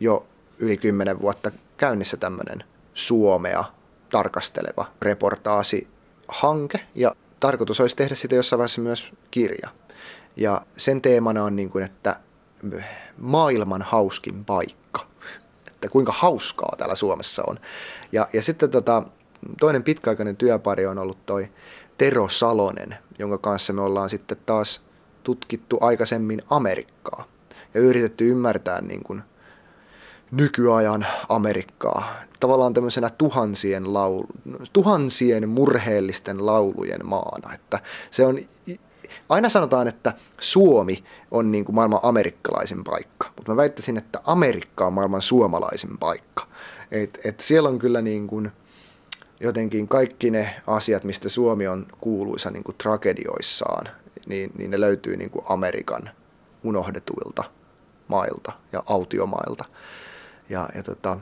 jo 0.00 0.26
yli 0.58 0.76
kymmenen 0.76 1.20
vuotta 1.20 1.50
käynnissä 1.76 2.16
tämmöinen 2.16 2.64
Suomea 2.94 3.64
tarkasteleva 4.10 4.86
reportaasihanke 5.02 6.80
ja 6.94 7.12
tarkoitus 7.40 7.80
olisi 7.80 7.96
tehdä 7.96 8.14
sitä 8.14 8.34
jossain 8.34 8.58
vaiheessa 8.58 8.80
myös 8.80 9.12
kirja. 9.30 9.68
Ja 10.36 10.62
sen 10.76 11.02
teemana 11.02 11.44
on 11.44 11.56
niin 11.56 11.70
kuin, 11.70 11.84
että 11.84 12.20
maailman 13.18 13.82
hauskin 13.82 14.44
paikka. 14.44 15.06
Että 15.68 15.88
kuinka 15.88 16.12
hauskaa 16.12 16.74
täällä 16.78 16.94
Suomessa 16.94 17.42
on. 17.46 17.58
Ja, 18.12 18.28
ja 18.32 18.42
sitten 18.42 18.70
tota, 18.70 19.02
toinen 19.60 19.82
pitkäaikainen 19.82 20.36
työpari 20.36 20.86
on 20.86 20.98
ollut 20.98 21.26
toi 21.26 21.48
Tero 21.98 22.28
Salonen, 22.28 22.96
jonka 23.18 23.38
kanssa 23.38 23.72
me 23.72 23.80
ollaan 23.82 24.10
sitten 24.10 24.36
taas 24.46 24.82
tutkittu 25.24 25.78
aikaisemmin 25.80 26.42
Amerikkaa 26.50 27.24
ja 27.74 27.80
yritetty 27.80 28.28
ymmärtää 28.28 28.80
niin 28.80 29.02
kuin 29.02 29.22
nykyajan 30.30 31.06
Amerikkaa. 31.28 32.14
Tavallaan 32.40 32.74
tämmöisenä 32.74 33.10
tuhansien, 33.10 33.94
laulu, 33.94 34.26
tuhansien 34.72 35.48
murheellisten 35.48 36.46
laulujen 36.46 37.06
maana. 37.06 37.54
Että 37.54 37.78
se 38.10 38.26
on, 38.26 38.38
aina 39.28 39.48
sanotaan, 39.48 39.88
että 39.88 40.12
Suomi 40.40 41.04
on 41.30 41.52
niin 41.52 41.64
kuin 41.64 41.74
maailman 41.74 42.00
amerikkalaisin 42.02 42.84
paikka, 42.84 43.32
mutta 43.36 43.52
mä 43.52 43.56
väittäisin, 43.56 43.96
että 43.96 44.20
Amerikka 44.24 44.86
on 44.86 44.92
maailman 44.92 45.22
suomalaisin 45.22 45.98
paikka. 45.98 46.46
Et, 46.90 47.18
et 47.24 47.40
siellä 47.40 47.68
on 47.68 47.78
kyllä 47.78 48.00
niin 48.00 48.26
kuin 48.26 48.50
jotenkin 49.40 49.88
kaikki 49.88 50.30
ne 50.30 50.54
asiat, 50.66 51.04
mistä 51.04 51.28
Suomi 51.28 51.66
on 51.66 51.86
kuuluisa 52.00 52.50
niin 52.50 52.64
kuin 52.64 52.76
tragedioissaan, 52.76 53.88
niin, 54.26 54.50
niin 54.58 54.70
ne 54.70 54.80
löytyy 54.80 55.16
niin 55.16 55.30
kuin 55.30 55.44
Amerikan 55.48 56.10
unohdetuilta 56.64 57.44
mailta 58.08 58.52
ja 58.72 58.82
autiomailta. 58.88 59.64
Ja, 60.48 60.68
ja 60.74 60.82
tota, 60.82 61.18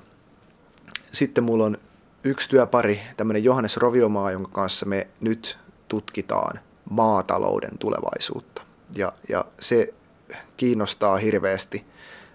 sitten 1.00 1.44
mulla 1.44 1.64
on 1.64 1.78
yksi 2.24 2.48
työpari, 2.48 3.00
tämmöinen 3.16 3.44
Johannes 3.44 3.76
Roviomaa, 3.76 4.30
jonka 4.30 4.50
kanssa 4.52 4.86
me 4.86 5.08
nyt 5.20 5.58
tutkitaan 5.88 6.60
maatalouden 6.90 7.78
tulevaisuutta. 7.78 8.62
Ja, 8.96 9.12
ja 9.28 9.44
se 9.60 9.94
kiinnostaa 10.56 11.16
hirveästi 11.16 11.86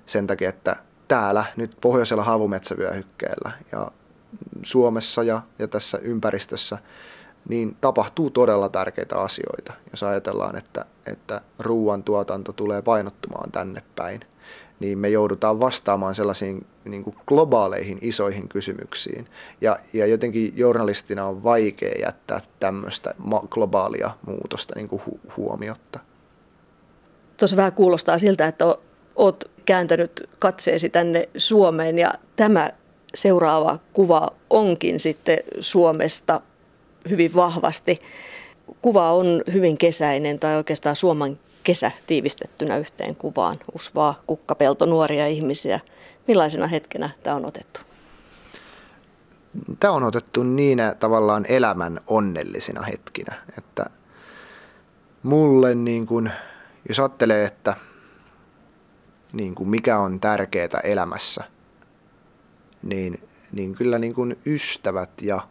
sen 0.06 0.28
takia, 0.28 0.49
että 0.49 0.75
täällä 1.08 1.45
nyt 1.56 1.78
pohjoisella 1.82 2.23
havumetsävyöhykkeellä 2.23 3.52
ja 3.71 3.91
Suomessa 4.63 5.23
ja, 5.23 5.41
ja 5.60 5.67
tässä 5.67 5.97
ympäristössä 5.97 6.78
niin 7.49 7.78
tapahtuu 7.82 8.30
todella 8.30 8.69
tärkeitä 8.69 9.15
asioita. 9.15 9.73
Jos 9.91 10.04
ajatellaan, 10.04 10.56
että, 10.56 10.86
että 11.08 11.41
ruoantuotanto 11.60 12.54
tulee 12.54 12.82
painottumaan 12.82 13.52
tänne 13.52 13.84
päin, 13.95 14.21
niin 14.79 14.99
me 14.99 15.09
joudutaan 15.09 15.59
vastaamaan 15.59 16.15
sellaisiin 16.15 16.65
niin 16.85 17.03
kuin 17.03 17.15
globaaleihin 17.27 17.97
isoihin 18.01 18.49
kysymyksiin. 18.49 19.25
Ja, 19.61 19.77
ja 19.93 20.05
jotenkin 20.05 20.53
journalistina 20.55 21.25
on 21.25 21.43
vaikea 21.43 22.01
jättää 22.01 22.41
tämmöistä 22.59 23.13
globaalia 23.49 24.11
muutosta 24.27 24.73
niin 24.75 24.89
kuin 24.89 25.01
hu- 25.07 25.31
huomiotta. 25.37 25.99
Tuossa 27.37 27.57
vähän 27.57 27.73
kuulostaa 27.73 28.19
siltä, 28.19 28.47
että 28.47 28.75
olet 29.15 29.51
kääntänyt 29.65 30.29
katseesi 30.39 30.89
tänne 30.89 31.29
Suomeen 31.37 31.97
ja 31.97 32.13
tämä 32.35 32.69
seuraava 33.15 33.79
kuva 33.93 34.29
onkin 34.49 34.99
sitten 34.99 35.37
Suomesta 35.59 36.41
hyvin 37.09 37.35
vahvasti. 37.35 37.99
Kuva 38.81 39.11
on 39.11 39.43
hyvin 39.53 39.77
kesäinen 39.77 40.39
tai 40.39 40.55
oikeastaan 40.55 40.95
Suomen 40.95 41.39
kesä 41.63 41.91
tiivistettynä 42.07 42.77
yhteen 42.77 43.15
kuvaan. 43.15 43.57
Usvaa, 43.75 44.21
kukkapelto, 44.27 44.85
nuoria 44.85 45.27
ihmisiä. 45.27 45.79
Millaisena 46.27 46.67
hetkenä 46.67 47.09
tämä 47.23 47.35
on 47.35 47.45
otettu? 47.45 47.79
Tämä 49.79 49.93
on 49.93 50.03
otettu 50.03 50.43
niinä 50.43 50.95
tavallaan 50.95 51.45
elämän 51.49 51.99
onnellisina 52.07 52.81
hetkinä, 52.81 53.35
että 53.57 53.85
mulle 55.23 55.75
niin 55.75 56.05
kuin, 56.05 56.31
jos 56.89 56.99
ajattelee, 56.99 57.45
että 57.45 57.75
niin 59.33 59.55
kuin 59.55 59.69
mikä 59.69 59.99
on 59.99 60.19
tärkeää 60.19 60.79
elämässä, 60.83 61.43
niin, 62.83 63.19
niin 63.51 63.75
kyllä 63.75 63.99
niin 63.99 64.13
kuin 64.13 64.39
ystävät 64.45 65.21
ja 65.21 65.47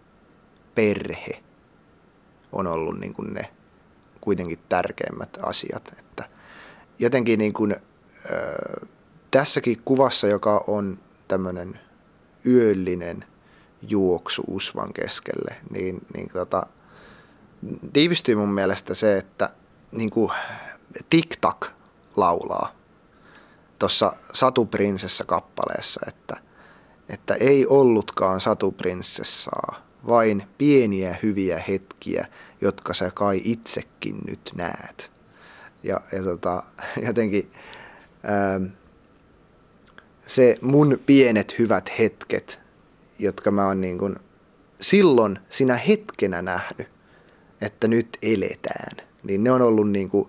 perhe 0.74 1.42
on 2.52 2.66
ollut 2.66 3.00
niin 3.00 3.14
kuin 3.14 3.34
ne 3.34 3.50
kuitenkin 4.20 4.58
tärkeimmät 4.68 5.38
asiat. 5.42 5.92
Että 5.98 6.28
jotenkin 6.98 7.38
niin 7.38 7.52
kuin, 7.52 7.76
äh, 8.32 8.88
tässäkin 9.30 9.82
kuvassa, 9.84 10.26
joka 10.26 10.64
on 10.66 10.98
tämmöinen 11.28 11.80
yöllinen 12.46 13.24
juoksu 13.82 14.44
Usvan 14.46 14.92
keskelle, 14.92 15.56
niin, 15.70 15.98
niin 16.14 16.28
tota, 16.32 16.66
tiivistyy 17.92 18.34
mun 18.34 18.48
mielestä 18.48 18.94
se, 18.94 19.16
että 19.16 19.50
niin 19.92 20.10
kuin 20.10 20.32
TikTok 21.10 21.66
laulaa 22.16 22.72
tuossa 23.78 24.12
Satuprinsessa 24.34 25.24
kappaleessa, 25.24 26.00
että, 26.08 26.36
että 27.08 27.34
ei 27.34 27.66
ollutkaan 27.66 28.40
Satuprinsessaa, 28.40 29.82
vain 30.06 30.42
pieniä 30.58 31.16
hyviä 31.22 31.62
hetkiä, 31.68 32.26
jotka 32.60 32.94
sä 32.94 33.10
kai 33.14 33.40
itsekin 33.44 34.18
nyt 34.26 34.52
näet. 34.54 35.12
Ja, 35.82 36.00
ja 36.12 36.22
tota, 36.22 36.62
jotenkin 37.06 37.50
ää, 38.22 38.54
ähm, 38.54 38.64
se 40.26 40.58
mun 40.62 41.00
pienet 41.06 41.58
hyvät 41.58 41.98
hetket, 41.98 42.60
jotka 43.18 43.50
mä 43.50 43.66
oon 43.66 43.80
niin 43.80 43.98
kuin 43.98 44.16
silloin 44.80 45.38
sinä 45.48 45.76
hetkenä 45.76 46.42
nähnyt, 46.42 46.88
että 47.60 47.88
nyt 47.88 48.18
eletään, 48.22 48.96
niin 49.22 49.44
ne 49.44 49.50
on 49.50 49.62
ollut 49.62 49.90
niin 49.90 50.10
kuin 50.10 50.28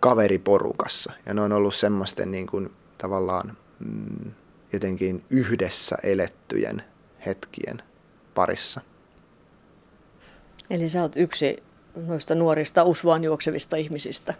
kaveriporukassa 0.00 1.12
ja 1.26 1.34
ne 1.34 1.40
on 1.40 1.52
ollut 1.52 1.74
semmoisten 1.74 2.30
niin 2.30 2.46
kuin 2.46 2.70
tavallaan 2.98 3.56
mm, 3.78 4.32
jotenkin 4.72 5.24
yhdessä 5.30 5.96
elettyjen 6.02 6.82
hetkien 7.26 7.82
parissa. 8.34 8.80
Eli 10.70 10.88
sä 10.88 11.02
oot 11.02 11.16
yksi 11.16 11.62
noista 12.06 12.34
nuorista 12.34 12.84
usvaan 12.84 13.24
juoksevista 13.24 13.76
ihmisistä. 13.76 14.34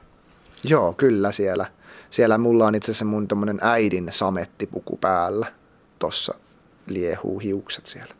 Joo, 0.64 0.92
kyllä 0.92 1.32
siellä. 1.32 1.66
Siellä 2.10 2.38
mulla 2.38 2.66
on 2.66 2.74
itse 2.74 2.90
asiassa 2.90 3.04
mun 3.04 3.28
tommonen 3.28 3.58
äidin 3.62 4.08
samettipuku 4.10 4.96
päällä. 4.96 5.46
Tossa 5.98 6.34
liehuu 6.86 7.38
hiukset 7.38 7.86
siellä. 7.86 8.14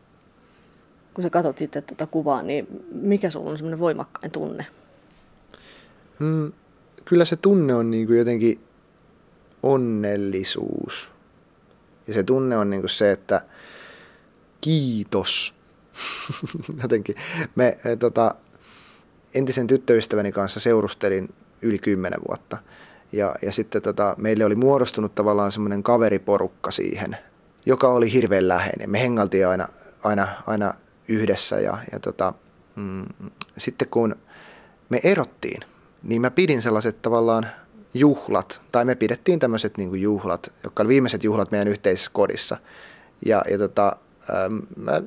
Kun 1.13 1.23
sä 1.23 1.29
katsot 1.29 1.61
itse 1.61 1.81
tuota 1.81 2.07
kuvaa, 2.07 2.41
niin 2.41 2.67
mikä 2.91 3.29
sulla 3.29 3.49
on 3.49 3.57
semmoinen 3.57 3.79
voimakkain 3.79 4.31
tunne? 4.31 4.65
Mm, 6.19 6.53
kyllä 7.05 7.25
se 7.25 7.35
tunne 7.35 7.75
on 7.75 7.91
niin 7.91 8.07
kuin 8.07 8.19
jotenkin 8.19 8.59
onnellisuus. 9.63 11.11
Ja 12.07 12.13
se 12.13 12.23
tunne 12.23 12.57
on 12.57 12.69
niin 12.69 12.81
kuin 12.81 12.89
se, 12.89 13.11
että 13.11 13.41
kiitos 14.61 15.55
jotenkin. 16.81 17.15
Me 17.55 17.77
e, 17.85 17.95
tota, 17.95 18.35
entisen 19.33 19.67
tyttöystäväni 19.67 20.31
kanssa 20.31 20.59
seurustelin 20.59 21.33
yli 21.61 21.79
kymmenen 21.79 22.19
vuotta. 22.27 22.57
Ja, 23.11 23.35
ja 23.41 23.51
sitten 23.51 23.81
tota, 23.81 24.15
meille 24.17 24.45
oli 24.45 24.55
muodostunut 24.55 25.15
tavallaan 25.15 25.51
semmoinen 25.51 25.83
kaveriporukka 25.83 26.71
siihen, 26.71 27.17
joka 27.65 27.89
oli 27.89 28.13
hirveän 28.13 28.47
läheinen. 28.47 28.89
Me 28.89 29.01
hengaltiin 29.01 29.47
aina, 29.47 29.67
aina, 30.03 30.27
aina 30.47 30.73
yhdessä 31.07 31.59
ja, 31.59 31.77
ja 31.91 31.99
tota, 31.99 32.33
mm, 32.75 33.05
sitten 33.57 33.87
kun 33.87 34.15
me 34.89 34.99
erottiin, 35.03 35.61
niin 36.03 36.21
mä 36.21 36.31
pidin 36.31 36.61
sellaiset 36.61 37.01
tavallaan 37.01 37.47
juhlat, 37.93 38.61
tai 38.71 38.85
me 38.85 38.95
pidettiin 38.95 39.39
tämmöiset 39.39 39.77
niin 39.77 40.01
juhlat, 40.01 40.53
jotka 40.63 40.83
oli 40.83 40.89
viimeiset 40.89 41.23
juhlat 41.23 41.51
meidän 41.51 41.67
yhteisessä 41.67 42.11
kodissa. 42.13 42.57
Ja, 43.25 43.43
ja 43.51 43.57
tota, 43.57 43.97
mä 44.77 45.01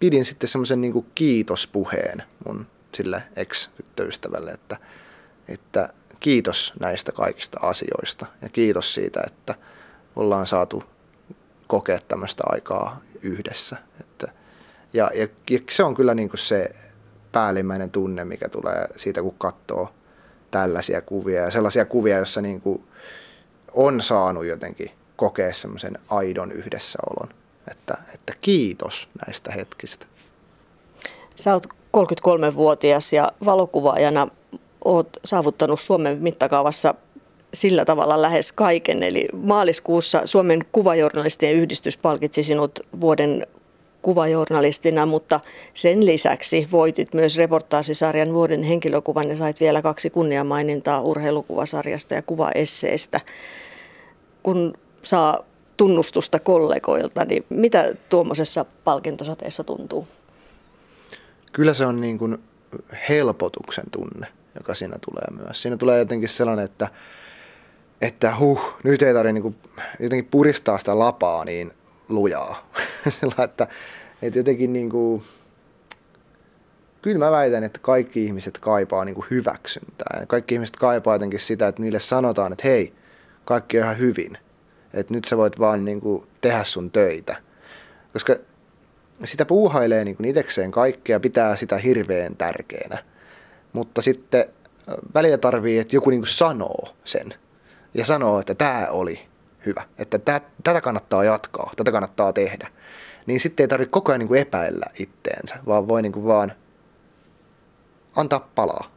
pidin 0.00 0.24
sitten 0.24 0.48
semmoisen 0.48 0.80
niin 0.80 1.06
kiitospuheen 1.14 2.22
mun 2.46 2.66
sille 2.94 3.22
ex-tyttöystävälle, 3.36 4.50
että, 4.50 4.76
että 5.48 5.88
kiitos 6.20 6.72
näistä 6.80 7.12
kaikista 7.12 7.60
asioista 7.62 8.26
ja 8.42 8.48
kiitos 8.48 8.94
siitä, 8.94 9.20
että 9.26 9.54
ollaan 10.16 10.46
saatu 10.46 10.82
kokea 11.66 11.98
tämmöistä 12.08 12.44
aikaa 12.46 13.00
yhdessä. 13.22 13.76
Että, 14.00 14.32
ja, 14.92 15.10
ja, 15.14 15.28
ja 15.50 15.58
se 15.70 15.82
on 15.82 15.94
kyllä 15.94 16.14
niin 16.14 16.28
kuin 16.28 16.40
se 16.40 16.70
päällimmäinen 17.32 17.90
tunne, 17.90 18.24
mikä 18.24 18.48
tulee 18.48 18.88
siitä, 18.96 19.22
kun 19.22 19.34
katsoo 19.38 19.94
tällaisia 20.50 21.02
kuvia 21.02 21.42
ja 21.42 21.50
sellaisia 21.50 21.84
kuvia, 21.84 22.16
joissa 22.16 22.40
niin 22.40 22.62
on 23.72 24.02
saanut 24.02 24.46
jotenkin 24.46 24.90
kokea 25.16 25.52
semmoisen 25.52 25.98
aidon 26.08 26.52
yhdessäolon. 26.52 27.28
Että, 27.70 27.98
että 28.14 28.32
kiitos 28.40 29.08
näistä 29.26 29.52
hetkistä. 29.52 30.06
Sä 31.36 31.52
oot 31.52 31.66
33-vuotias 31.96 33.12
ja 33.12 33.32
valokuvaajana 33.44 34.28
oot 34.84 35.08
saavuttanut 35.24 35.80
Suomen 35.80 36.18
mittakaavassa 36.22 36.94
sillä 37.54 37.84
tavalla 37.84 38.22
lähes 38.22 38.52
kaiken. 38.52 39.02
Eli 39.02 39.28
maaliskuussa 39.32 40.22
Suomen 40.24 40.64
kuvajournalistien 40.72 41.54
yhdistys 41.54 41.98
palkitsi 41.98 42.42
sinut 42.42 42.80
vuoden 43.00 43.46
kuvajournalistina, 44.02 45.06
mutta 45.06 45.40
sen 45.74 46.06
lisäksi 46.06 46.68
voitit 46.72 47.14
myös 47.14 47.36
reportaasisarjan 47.36 48.34
vuoden 48.34 48.62
henkilökuvan 48.62 49.28
ja 49.28 49.36
sait 49.36 49.60
vielä 49.60 49.82
kaksi 49.82 50.10
kunniamainintaa 50.10 51.00
urheilukuvasarjasta 51.00 52.14
ja 52.14 52.22
kuvaesseestä. 52.22 53.20
Kun 54.42 54.74
saa 55.02 55.44
tunnustusta 55.76 56.38
kollegoilta, 56.38 57.24
niin 57.24 57.44
mitä 57.48 57.94
tuommoisessa 58.08 58.64
palkintosateessa 58.84 59.64
tuntuu? 59.64 60.08
Kyllä 61.52 61.74
se 61.74 61.86
on 61.86 62.00
niin 62.00 62.18
kuin 62.18 62.38
helpotuksen 63.08 63.84
tunne, 63.90 64.26
joka 64.56 64.74
siinä 64.74 64.96
tulee 65.04 65.44
myös. 65.44 65.62
Siinä 65.62 65.76
tulee 65.76 65.98
jotenkin 65.98 66.28
sellainen, 66.28 66.64
että, 66.64 66.88
että 68.02 68.36
huh, 68.38 68.60
nyt 68.84 69.02
ei 69.02 69.14
tarvitse 69.14 69.40
niin 69.40 69.56
jotenkin 70.00 70.30
puristaa 70.30 70.78
sitä 70.78 70.98
lapaa 70.98 71.44
niin 71.44 71.72
lujaa. 72.08 72.70
Sillä, 73.20 73.44
että, 73.44 73.66
että 74.22 74.38
jotenkin 74.38 74.72
niin 74.72 74.90
kuin, 74.90 75.22
kyllä 77.02 77.18
mä 77.18 77.30
väitän, 77.30 77.64
että 77.64 77.78
kaikki 77.82 78.24
ihmiset 78.24 78.58
kaipaa 78.58 79.04
niin 79.04 79.14
kuin 79.14 79.26
hyväksyntää. 79.30 80.26
Kaikki 80.26 80.54
ihmiset 80.54 80.76
kaipaa 80.76 81.14
jotenkin 81.14 81.40
sitä, 81.40 81.68
että 81.68 81.82
niille 81.82 82.00
sanotaan, 82.00 82.52
että 82.52 82.68
hei, 82.68 82.92
kaikki 83.44 83.78
on 83.78 83.84
ihan 83.84 83.98
hyvin 83.98 84.38
että 84.94 85.14
nyt 85.14 85.24
sä 85.24 85.36
voit 85.36 85.58
vaan 85.58 85.84
niin 85.84 86.00
kuin 86.00 86.26
tehdä 86.40 86.64
sun 86.64 86.90
töitä. 86.90 87.36
Koska 88.12 88.36
sitä 89.24 89.44
puuhailee 89.46 90.04
niin 90.04 90.16
kuin 90.16 90.28
itsekseen 90.28 90.70
kaikkea, 90.70 91.20
pitää 91.20 91.56
sitä 91.56 91.78
hirveän 91.78 92.36
tärkeänä. 92.36 92.98
Mutta 93.72 94.02
sitten 94.02 94.44
välillä 95.14 95.38
tarvii, 95.38 95.78
että 95.78 95.96
joku 95.96 96.10
niin 96.10 96.20
kuin 96.20 96.28
sanoo 96.28 96.88
sen. 97.04 97.34
Ja 97.94 98.04
sanoo, 98.04 98.40
että 98.40 98.54
tämä 98.54 98.86
oli 98.90 99.20
hyvä. 99.66 99.82
Että 99.98 100.18
tätä 100.64 100.80
kannattaa 100.80 101.24
jatkaa, 101.24 101.72
tätä 101.76 101.92
kannattaa 101.92 102.32
tehdä. 102.32 102.68
Niin 103.26 103.40
sitten 103.40 103.64
ei 103.64 103.68
tarvitse 103.68 103.90
koko 103.90 104.12
ajan 104.12 104.18
niin 104.18 104.28
kuin 104.28 104.40
epäillä 104.40 104.86
itteensä, 104.98 105.56
vaan 105.66 105.88
voi 105.88 106.02
niin 106.02 106.12
kuin 106.12 106.26
vaan 106.26 106.52
antaa 108.16 108.50
palaa. 108.54 108.90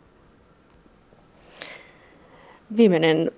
Viimeinen 2.78 3.32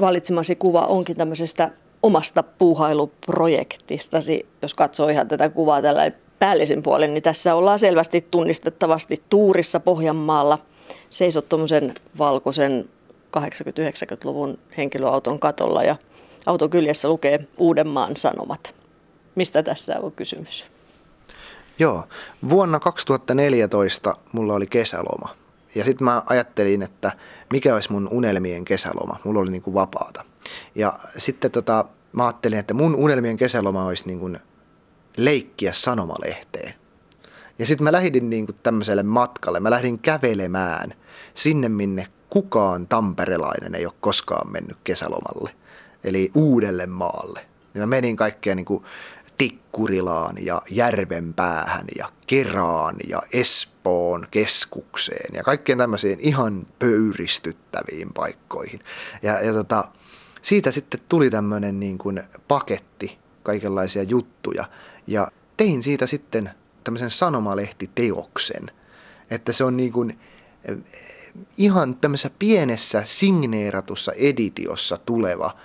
valitsemasi 0.00 0.56
kuva 0.56 0.86
onkin 0.86 1.16
tämmöisestä 1.16 1.70
omasta 2.02 2.42
puuhailuprojektistasi, 2.42 4.46
jos 4.62 4.74
katsoo 4.74 5.08
ihan 5.08 5.28
tätä 5.28 5.48
kuvaa 5.48 5.82
tällä 5.82 6.10
päällisin 6.38 6.82
puolen, 6.82 7.14
niin 7.14 7.22
tässä 7.22 7.54
ollaan 7.54 7.78
selvästi 7.78 8.26
tunnistettavasti 8.30 9.22
tuurissa 9.30 9.80
Pohjanmaalla. 9.80 10.58
Seisot 11.10 11.48
tuommoisen 11.48 11.94
valkoisen 12.18 12.88
80-90-luvun 13.38 14.58
henkilöauton 14.76 15.38
katolla 15.38 15.82
ja 15.82 15.96
autokyljessä 16.46 17.08
lukee 17.08 17.48
Uudenmaan 17.58 18.16
Sanomat. 18.16 18.74
Mistä 19.34 19.62
tässä 19.62 20.00
on 20.00 20.12
kysymys? 20.12 20.64
Joo, 21.78 22.04
vuonna 22.48 22.80
2014 22.80 24.14
mulla 24.32 24.54
oli 24.54 24.66
kesäloma. 24.66 25.28
Ja 25.74 25.84
sitten 25.84 26.04
mä 26.04 26.22
ajattelin, 26.26 26.82
että 26.82 27.12
mikä 27.52 27.74
olisi 27.74 27.92
mun 27.92 28.08
unelmien 28.10 28.64
kesäloma. 28.64 29.16
Mulla 29.24 29.40
oli 29.40 29.50
niin 29.50 29.62
kuin 29.62 29.74
vapaata. 29.74 30.24
Ja 30.74 30.92
sitten 31.16 31.50
tota, 31.50 31.84
mä 32.12 32.24
ajattelin, 32.24 32.58
että 32.58 32.74
mun 32.74 32.94
unelmien 32.94 33.36
kesäloma 33.36 33.84
olisi 33.84 34.06
niin 34.06 34.18
kuin 34.18 34.38
leikkiä 35.16 35.72
sanomalehteen. 35.72 36.74
Ja 37.58 37.66
sitten 37.66 37.84
mä 37.84 37.92
lähdin 37.92 38.30
niin 38.30 38.46
kuin 38.46 38.56
tämmöiselle 38.62 39.02
matkalle. 39.02 39.60
Mä 39.60 39.70
lähdin 39.70 39.98
kävelemään 39.98 40.94
sinne, 41.34 41.68
minne 41.68 42.06
kukaan 42.30 42.86
tamperelainen 42.86 43.74
ei 43.74 43.86
ole 43.86 43.94
koskaan 44.00 44.52
mennyt 44.52 44.76
kesälomalle. 44.84 45.50
Eli 46.04 46.30
uudelle 46.34 46.86
maalle. 46.86 47.46
Ja 47.74 47.80
mä 47.80 47.86
menin 47.86 48.16
kaikkea 48.16 48.54
niin 48.54 48.64
kuin 48.64 48.84
Tikkurilaan 49.38 50.36
ja 50.40 50.62
Järvenpäähän 50.70 51.84
ja 51.96 52.08
Keraan 52.26 52.96
ja 53.08 53.22
Espoon 53.32 54.26
keskukseen 54.30 55.34
ja 55.34 55.42
kaikkien 55.42 55.78
tämmöisiin 55.78 56.18
ihan 56.20 56.66
pöyristyttäviin 56.78 58.12
paikkoihin. 58.12 58.80
Ja, 59.22 59.40
ja 59.40 59.52
tota, 59.52 59.84
siitä 60.42 60.70
sitten 60.70 61.00
tuli 61.08 61.30
tämmöinen 61.30 61.80
niin 61.80 61.98
kuin 61.98 62.22
paketti, 62.48 63.18
kaikenlaisia 63.42 64.02
juttuja. 64.02 64.64
Ja 65.06 65.28
tein 65.56 65.82
siitä 65.82 66.06
sitten 66.06 66.50
tämmöisen 66.84 67.10
sanomalehtiteoksen, 67.10 68.70
että 69.30 69.52
se 69.52 69.64
on 69.64 69.76
niin 69.76 69.92
kuin 69.92 70.18
eh, 70.64 70.76
ihan 71.56 71.96
tämmöisessä 71.96 72.30
pienessä 72.38 73.02
signeeratussa 73.04 74.12
editiossa 74.12 74.98
tuleva 75.06 75.56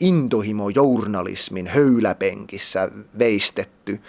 intohimo 0.00 0.68
journalismin 0.68 1.66
höyläpenkissä 1.66 2.90
veistetty, 3.18 4.00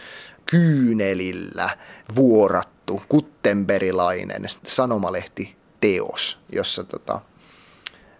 kyynelillä 0.45 1.77
vuorattu, 2.15 3.01
kuttenberilainen 3.09 4.45
sanomalehti 4.63 5.55
teos, 5.81 6.39
jossa 6.51 6.83
tota, 6.83 7.21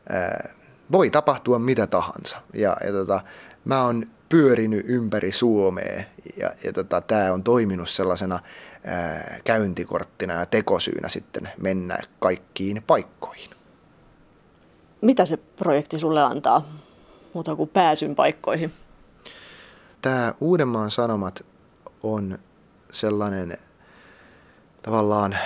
ää, 0.10 0.59
voi 0.92 1.10
tapahtua 1.10 1.60
mitä 1.60 1.88
tahansa. 1.88 2.42
Ja, 2.54 2.78
ja 2.86 2.92
tota, 2.92 3.22
mä 3.66 3.84
oon 3.84 4.06
pyörinyt 4.30 4.86
ympäri 4.88 5.32
Suomea 5.32 6.04
ja, 6.38 6.52
ja 6.64 6.74
tota, 6.74 7.02
tämä 7.02 7.34
on 7.34 7.44
toiminut 7.44 7.90
sellaisena 7.90 8.40
ää, 8.86 9.40
käyntikorttina 9.44 10.34
ja 10.34 10.46
tekosyynä 10.46 11.10
sitten 11.10 11.50
mennä 11.62 11.98
kaikkiin 12.20 12.84
paikkoihin. 12.88 13.50
Mitä 15.02 15.26
se 15.26 15.38
projekti 15.38 16.00
sulle 16.00 16.22
antaa? 16.22 16.64
muuta 17.34 17.56
kuin 17.56 17.70
pääsyn 17.70 18.16
paikkoihin? 18.16 18.74
Tämä 20.02 20.34
Uudenmaan 20.40 20.92
Sanomat 20.92 21.46
on 22.04 22.40
sellainen 22.92 23.58
tavallaan 24.82 25.38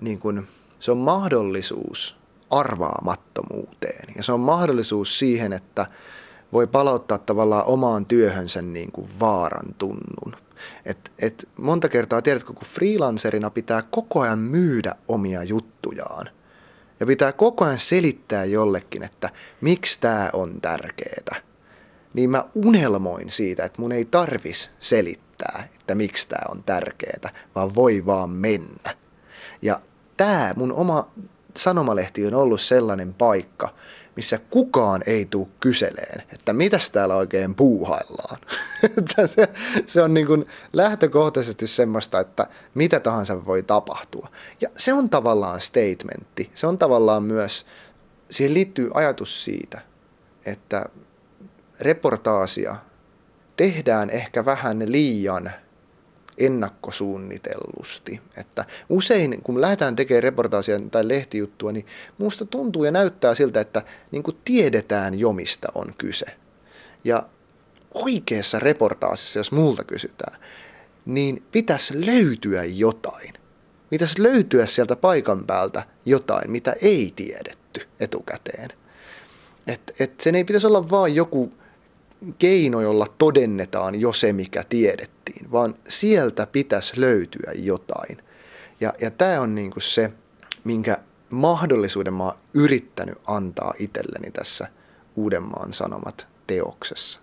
niin 0.00 0.18
kuin, 0.18 0.48
se 0.80 0.90
on 0.90 0.98
mahdollisuus 0.98 2.17
arvaamattomuuteen 2.50 4.14
ja 4.16 4.22
se 4.22 4.32
on 4.32 4.40
mahdollisuus 4.40 5.18
siihen, 5.18 5.52
että 5.52 5.86
voi 6.52 6.66
palauttaa 6.66 7.18
tavallaan 7.18 7.66
omaan 7.66 8.06
työhönsä 8.06 8.62
niin 8.62 8.92
kuin 8.92 9.10
vaaran 9.20 9.74
tunnun. 9.78 10.36
Et, 10.84 11.12
et 11.22 11.48
monta 11.58 11.88
kertaa, 11.88 12.22
tiedätkö, 12.22 12.52
kun 12.52 12.68
freelancerina 12.68 13.50
pitää 13.50 13.82
koko 13.90 14.20
ajan 14.20 14.38
myydä 14.38 14.94
omia 15.08 15.42
juttujaan, 15.42 16.26
ja 17.00 17.06
pitää 17.06 17.32
koko 17.32 17.64
ajan 17.64 17.78
selittää 17.78 18.44
jollekin, 18.44 19.02
että 19.02 19.30
miksi 19.60 20.00
tämä 20.00 20.30
on 20.32 20.60
tärkeää. 20.60 21.42
Niin 22.14 22.30
mä 22.30 22.44
unelmoin 22.54 23.30
siitä, 23.30 23.64
että 23.64 23.80
mun 23.80 23.92
ei 23.92 24.04
tarvis 24.04 24.70
selittää, 24.80 25.68
että 25.74 25.94
miksi 25.94 26.28
tämä 26.28 26.42
on 26.50 26.62
tärkeää, 26.62 27.30
vaan 27.54 27.74
voi 27.74 28.06
vaan 28.06 28.30
mennä. 28.30 28.96
Ja 29.62 29.80
tämä 30.16 30.54
mun 30.56 30.72
oma 30.72 31.10
sanomalehti 31.56 32.26
on 32.26 32.34
ollut 32.34 32.60
sellainen 32.60 33.14
paikka, 33.14 33.74
missä 34.16 34.38
kukaan 34.50 35.02
ei 35.06 35.26
tule 35.26 35.48
kyseleen, 35.60 36.22
että 36.32 36.52
mitäs 36.52 36.90
täällä 36.90 37.14
oikein 37.14 37.54
puuhaillaan. 37.54 38.38
se, 39.34 39.48
se 39.86 40.02
on 40.02 40.14
niin 40.14 40.26
kuin 40.26 40.46
lähtökohtaisesti 40.72 41.66
semmoista, 41.66 42.20
että 42.20 42.46
mitä 42.74 43.00
tahansa 43.00 43.44
voi 43.46 43.62
tapahtua. 43.62 44.28
Ja 44.60 44.68
se 44.76 44.92
on 44.92 45.10
tavallaan 45.10 45.60
statementti. 45.60 46.50
Se 46.54 46.66
on 46.66 46.78
tavallaan 46.78 47.22
myös, 47.22 47.66
siihen 48.30 48.54
liittyy 48.54 48.90
ajatus 48.94 49.44
siitä, 49.44 49.80
että 50.46 50.86
reportaasia 51.80 52.76
tehdään 53.56 54.10
ehkä 54.10 54.44
vähän 54.44 54.92
liian 54.92 55.50
ennakkosuunnitellusti. 56.38 58.20
Että 58.36 58.64
usein, 58.88 59.42
kun 59.42 59.60
lähdetään 59.60 59.96
tekemään 59.96 60.22
reportaasia 60.22 60.80
tai 60.90 61.08
lehtijuttua, 61.08 61.72
niin 61.72 61.86
minusta 62.18 62.44
tuntuu 62.44 62.84
ja 62.84 62.90
näyttää 62.90 63.34
siltä, 63.34 63.60
että 63.60 63.82
niin 64.10 64.22
kuin 64.22 64.36
tiedetään 64.44 65.18
jo 65.18 65.32
mistä 65.32 65.68
on 65.74 65.94
kyse. 65.98 66.26
Ja 67.04 67.22
oikeassa 67.94 68.58
reportaasissa, 68.58 69.38
jos 69.38 69.52
multa 69.52 69.84
kysytään, 69.84 70.40
niin 71.06 71.42
pitäisi 71.52 72.06
löytyä 72.06 72.64
jotain. 72.64 73.32
Pitäisi 73.90 74.22
löytyä 74.22 74.66
sieltä 74.66 74.96
paikan 74.96 75.46
päältä 75.46 75.82
jotain, 76.06 76.50
mitä 76.50 76.74
ei 76.82 77.12
tiedetty 77.16 77.80
etukäteen. 78.00 78.70
Et, 79.66 80.00
et 80.00 80.20
sen 80.20 80.34
ei 80.34 80.44
pitäisi 80.44 80.66
olla 80.66 80.90
vain 80.90 81.14
joku 81.14 81.52
keino, 82.38 82.80
jolla 82.80 83.06
todennetaan 83.18 84.00
jo 84.00 84.12
se, 84.12 84.32
mikä 84.32 84.64
tiedettiin, 84.68 85.52
vaan 85.52 85.74
sieltä 85.88 86.46
pitäisi 86.46 87.00
löytyä 87.00 87.52
jotain. 87.54 88.22
Ja, 88.80 88.92
ja 89.00 89.10
tämä 89.10 89.40
on 89.40 89.54
niinku 89.54 89.80
se, 89.80 90.12
minkä 90.64 90.98
mahdollisuuden 91.30 92.14
mä 92.14 92.24
oon 92.24 92.38
yrittänyt 92.54 93.18
antaa 93.26 93.74
itselleni 93.78 94.30
tässä 94.30 94.68
Uudenmaan 95.16 95.72
Sanomat 95.72 96.28
teoksessa. 96.46 97.20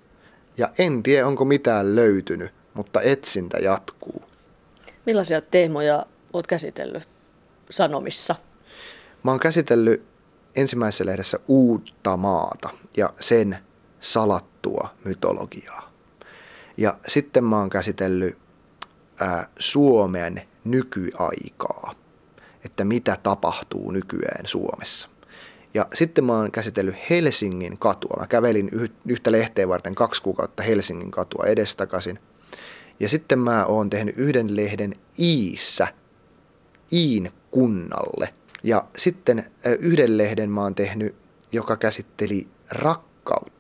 Ja 0.58 0.70
en 0.78 1.04
tiedä, 1.04 1.28
onko 1.28 1.46
mitään 1.46 1.96
löytynyt, 1.96 2.52
mutta 2.74 3.02
etsintä 3.02 3.58
jatkuu. 3.58 4.22
Millaisia 5.06 5.42
teemoja 5.42 6.06
olet 6.34 6.48
käsitellyt 6.48 7.10
Sanomissa? 7.70 8.36
Mä 9.24 9.32
oon 9.32 9.40
käsitellyt 9.40 10.04
ensimmäisessä 10.56 11.06
lehdessä 11.06 11.40
uutta 11.48 12.18
maata 12.18 12.70
ja 12.98 13.14
sen 13.20 13.58
salattua 14.06 14.90
mytologiaa. 15.06 15.92
Ja 16.78 16.98
sitten 17.08 17.44
mä 17.44 17.60
oon 17.60 17.70
käsitellyt 17.70 18.38
ää, 19.20 19.48
Suomen 19.60 20.42
nykyaikaa, 20.64 21.94
että 22.66 22.86
mitä 22.86 23.18
tapahtuu 23.24 23.92
nykyään 23.92 24.46
Suomessa. 24.46 25.10
Ja 25.74 25.88
sitten 25.94 26.26
mä 26.26 26.34
oon 26.34 26.52
käsitellyt 26.52 26.96
Helsingin 27.10 27.78
katua. 27.78 28.18
Mä 28.20 28.28
kävelin 28.28 28.70
yhtä 29.06 29.32
lehteä 29.32 29.68
varten 29.68 29.96
kaksi 29.96 30.22
kuukautta 30.22 30.64
Helsingin 30.64 31.12
katua 31.12 31.46
edestakaisin. 31.46 32.20
Ja 33.00 33.10
sitten 33.10 33.40
mä 33.40 33.66
oon 33.66 33.90
tehnyt 33.90 34.18
yhden 34.18 34.56
lehden 34.56 34.96
Iissä, 35.20 35.88
Iin 36.94 37.32
kunnalle. 37.52 38.34
Ja 38.64 38.86
sitten 38.98 39.46
yhden 39.80 40.18
lehden 40.18 40.50
mä 40.50 40.62
oon 40.62 40.76
tehnyt, 40.76 41.16
joka 41.52 41.78
käsitteli 41.78 42.48
rakkautta 42.72 43.55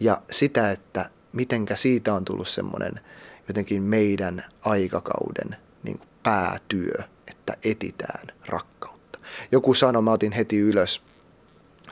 ja 0.00 0.22
sitä, 0.30 0.70
että 0.70 1.10
mitenkä 1.32 1.76
siitä 1.76 2.14
on 2.14 2.24
tullut 2.24 2.48
semmoinen 2.48 3.00
jotenkin 3.48 3.82
meidän 3.82 4.44
aikakauden 4.64 5.56
niin 5.82 5.98
kuin 5.98 6.08
päätyö, 6.22 7.04
että 7.30 7.56
etitään 7.64 8.26
rakkautta. 8.46 9.18
Joku 9.52 9.74
sanoi, 9.74 10.02
mä 10.02 10.12
otin 10.12 10.32
heti 10.32 10.58
ylös 10.58 11.02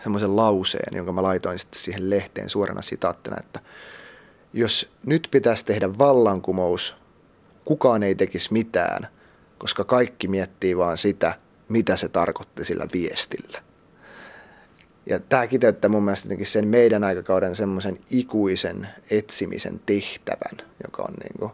semmoisen 0.01 0.37
lauseen, 0.37 0.97
jonka 0.97 1.13
mä 1.13 1.23
laitoin 1.23 1.59
sitten 1.59 1.81
siihen 1.81 2.11
lehteen 2.11 2.51
suorana 2.51 2.83
sitaattina, 2.83 3.37
että 3.41 3.61
jos 4.53 4.93
nyt 5.07 5.29
pitäisi 5.31 5.65
tehdä 5.65 5.99
vallankumous, 5.99 6.97
kukaan 7.65 8.03
ei 8.03 8.15
tekisi 8.15 8.53
mitään, 8.53 9.09
koska 9.59 9.85
kaikki 9.85 10.29
miettii 10.29 10.77
vaan 10.77 10.99
sitä, 10.99 11.39
mitä 11.69 11.97
se 11.97 12.09
tarkoitti 12.09 12.65
sillä 12.65 12.87
viestillä. 12.93 13.68
Ja 15.09 15.19
tämä 15.19 15.47
kiteyttää 15.47 15.89
mun 15.89 16.03
mielestä 16.03 16.29
sen 16.43 16.69
meidän 16.69 17.05
aikakauden 17.05 17.55
semmoisen 17.55 17.99
ikuisen 18.11 18.89
etsimisen 19.11 19.81
tehtävän, 19.87 20.69
joka 20.85 21.03
on 21.03 21.15
niin 21.15 21.39
kuin 21.39 21.53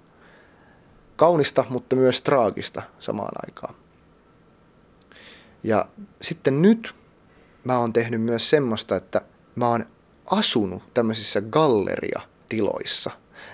kaunista, 1.17 1.65
mutta 1.69 1.97
myös 1.97 2.23
traagista 2.23 2.83
samaan 2.99 3.33
aikaan. 3.47 3.75
Ja 5.63 5.89
sitten 6.23 6.63
nyt 6.63 6.95
mä 7.65 7.79
oon 7.79 7.93
tehnyt 7.93 8.23
myös 8.23 8.51
semmoista, 8.51 8.97
että 8.97 9.21
mä 9.55 9.69
oon 9.69 9.87
asunut 10.31 10.83
tämmöisissä 10.95 11.41
galleriatiloissa. 11.41 13.11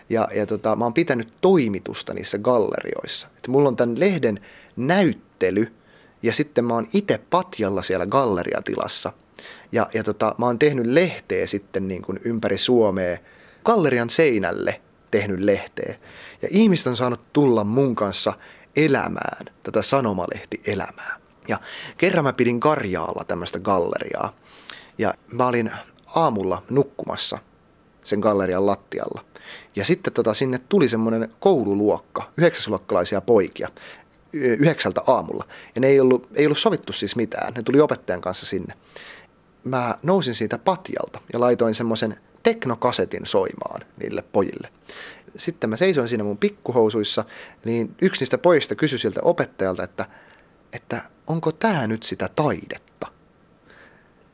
Ja, 0.08 0.28
ja 0.34 0.46
tota, 0.46 0.76
mä 0.76 0.84
oon 0.84 0.94
pitänyt 0.94 1.32
toimitusta 1.40 2.14
niissä 2.14 2.38
gallerioissa. 2.38 3.28
Että 3.36 3.50
mulla 3.50 3.68
on 3.68 3.76
tämän 3.76 4.00
lehden 4.00 4.40
näyttely 4.76 5.74
ja 6.22 6.32
sitten 6.32 6.64
mä 6.64 6.74
oon 6.74 6.86
itse 6.92 7.18
patjalla 7.30 7.82
siellä 7.82 8.06
galleriatilassa– 8.06 9.12
Ja, 9.72 9.86
ja 9.94 10.04
tota, 10.04 10.34
mä 10.38 10.46
oon 10.46 10.58
tehnyt 10.58 10.86
lehteä 10.86 11.46
sitten 11.46 11.88
niin 11.88 12.02
kuin 12.02 12.20
ympäri 12.24 12.58
Suomea, 12.58 13.18
gallerian 13.64 14.10
seinälle 14.10 14.80
tehnyt 15.10 15.40
lehteä. 15.40 15.94
Ja 16.42 16.48
ihmiset 16.50 16.86
on 16.86 16.96
saanut 16.96 17.32
tulla 17.32 17.64
mun 17.64 17.94
kanssa 17.94 18.32
elämään 18.76 19.46
tätä 19.62 19.82
sanomalehti-elämää. 19.82 21.20
Ja 21.48 21.60
kerran 21.98 22.24
mä 22.24 22.32
pidin 22.32 22.60
Karjaalla 22.60 23.24
tämmöistä 23.24 23.58
galleriaa. 23.58 24.36
Ja 24.98 25.14
mä 25.32 25.46
olin 25.46 25.70
aamulla 26.14 26.62
nukkumassa 26.70 27.38
sen 28.04 28.18
gallerian 28.18 28.66
lattialla. 28.66 29.24
Ja 29.76 29.84
sitten 29.84 30.12
tota, 30.12 30.34
sinne 30.34 30.60
tuli 30.68 30.88
semmoinen 30.88 31.28
koululuokka, 31.40 32.30
yhdeksäsluokkalaisia 32.38 33.20
poikia, 33.20 33.68
yhdeksältä 34.32 35.00
aamulla. 35.06 35.44
Ja 35.74 35.80
ne 35.80 35.86
ei 35.86 36.00
ollut, 36.00 36.28
ei 36.34 36.46
ollut 36.46 36.58
sovittu 36.58 36.92
siis 36.92 37.16
mitään, 37.16 37.54
ne 37.54 37.62
tuli 37.62 37.80
opettajan 37.80 38.20
kanssa 38.20 38.46
sinne. 38.46 38.74
Mä 39.64 39.94
nousin 40.02 40.34
siitä 40.34 40.58
patjalta 40.58 41.20
ja 41.32 41.40
laitoin 41.40 41.74
semmoisen 41.74 42.16
teknokasetin 42.42 43.26
soimaan 43.26 43.80
niille 43.96 44.22
pojille. 44.22 44.72
Sitten 45.36 45.70
mä 45.70 45.76
seisoin 45.76 46.08
siinä 46.08 46.24
mun 46.24 46.38
pikkuhousuissa, 46.38 47.24
niin 47.64 47.94
yksi 48.02 48.20
niistä 48.20 48.38
pojista 48.38 48.74
kysyi 48.74 48.98
siltä 48.98 49.20
opettajalta, 49.22 49.82
että, 49.82 50.06
että 50.72 51.02
onko 51.26 51.52
tämä 51.52 51.86
nyt 51.86 52.02
sitä 52.02 52.28
taidetta? 52.28 53.06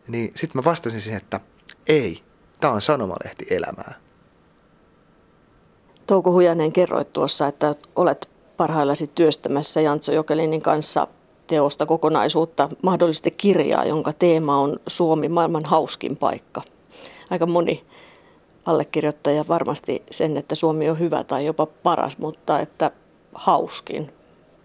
Niin 0.09 0.33
sitten 0.35 0.59
mä 0.59 0.64
vastasin 0.64 1.01
siihen, 1.01 1.20
että 1.22 1.41
ei, 1.89 2.22
tämä 2.61 2.72
on 2.72 2.83
sanomalehti 2.83 3.47
elämää. 3.51 3.95
Touko 6.07 6.33
Hujanen 6.33 6.72
kerroit 6.72 7.12
tuossa, 7.12 7.47
että 7.47 7.74
olet 7.97 8.31
parhaillasi 8.57 9.07
työstämässä 9.07 9.81
Jantso 9.81 10.12
Jokelinin 10.12 10.62
kanssa 10.62 11.09
teosta 11.47 11.87
kokonaisuutta, 11.87 12.69
mahdollisesti 12.83 13.31
kirjaa, 13.31 13.85
jonka 13.85 14.13
teema 14.13 14.61
on 14.61 14.77
Suomi 14.87 15.29
maailman 15.29 15.65
hauskin 15.65 16.17
paikka. 16.17 16.63
Aika 17.31 17.47
moni 17.47 17.85
allekirjoittaja 18.67 19.45
varmasti 19.49 20.03
sen, 20.11 20.37
että 20.37 20.55
Suomi 20.55 20.91
on 20.91 20.99
hyvä 20.99 21.25
tai 21.25 21.47
jopa 21.47 21.67
paras, 21.67 22.19
mutta 22.19 22.61
että 22.61 22.91
hauskin. 23.35 24.13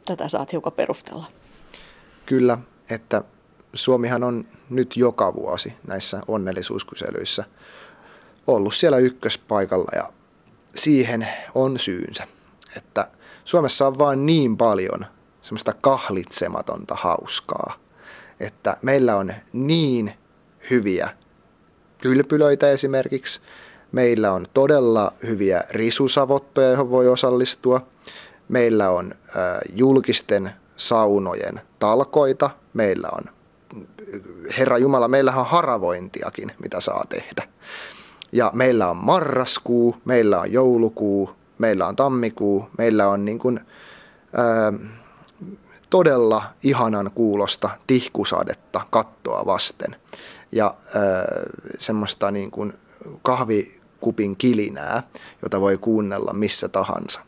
Tätä 0.05 0.29
saat 0.29 0.51
hiukan 0.51 0.73
perustella. 0.73 1.25
Kyllä, 2.25 2.57
että 2.89 3.23
Suomihan 3.73 4.23
on 4.23 4.45
nyt 4.69 4.97
joka 4.97 5.33
vuosi 5.33 5.73
näissä 5.87 6.21
onnellisuuskyselyissä 6.27 7.43
ollut 8.47 8.75
siellä 8.75 8.97
ykköspaikalla 8.97 9.91
ja 9.95 10.09
siihen 10.75 11.27
on 11.55 11.79
syynsä, 11.79 12.27
että 12.77 13.07
Suomessa 13.45 13.87
on 13.87 13.97
vain 13.97 14.25
niin 14.25 14.57
paljon 14.57 15.05
semmoista 15.41 15.73
kahlitsematonta 15.73 16.95
hauskaa, 16.95 17.73
että 18.39 18.77
meillä 18.81 19.15
on 19.15 19.33
niin 19.53 20.13
hyviä 20.69 21.09
kylpylöitä 21.97 22.71
esimerkiksi, 22.71 23.41
meillä 23.91 24.31
on 24.31 24.45
todella 24.53 25.11
hyviä 25.27 25.63
risusavottoja, 25.69 26.67
joihin 26.67 26.89
voi 26.89 27.07
osallistua, 27.07 27.87
meillä 28.49 28.89
on 28.89 29.11
äh, 29.11 29.57
julkisten 29.75 30.51
saunojen 30.75 31.61
talkoita, 31.79 32.49
meillä 32.73 33.09
on, 33.11 33.23
Herra 34.57 34.77
Jumala, 34.77 35.07
meillähän 35.07 35.41
on 35.41 35.47
haravointiakin, 35.47 36.51
mitä 36.63 36.81
saa 36.81 37.03
tehdä. 37.09 37.47
Ja 38.31 38.51
meillä 38.53 38.89
on 38.89 38.97
marraskuu, 38.97 39.95
meillä 40.05 40.39
on 40.39 40.51
joulukuu, 40.51 41.29
meillä 41.57 41.87
on 41.87 41.95
tammikuu, 41.95 42.69
meillä 42.77 43.07
on 43.07 43.25
niin 43.25 43.39
kuin, 43.39 43.59
ää, 44.33 44.73
todella 45.91 46.43
ihanan 46.63 47.11
kuulosta 47.15 47.69
tihkusadetta 47.87 48.81
kattoa 48.89 49.45
vasten 49.45 49.95
ja 50.51 50.65
ää, 50.95 51.25
semmoista 51.79 52.31
niin 52.31 52.51
kuin 52.51 52.73
kahvikupin 53.21 54.35
kilinää, 54.37 55.03
jota 55.41 55.61
voi 55.61 55.77
kuunnella 55.77 56.33
missä 56.33 56.69
tahansa. 56.69 57.21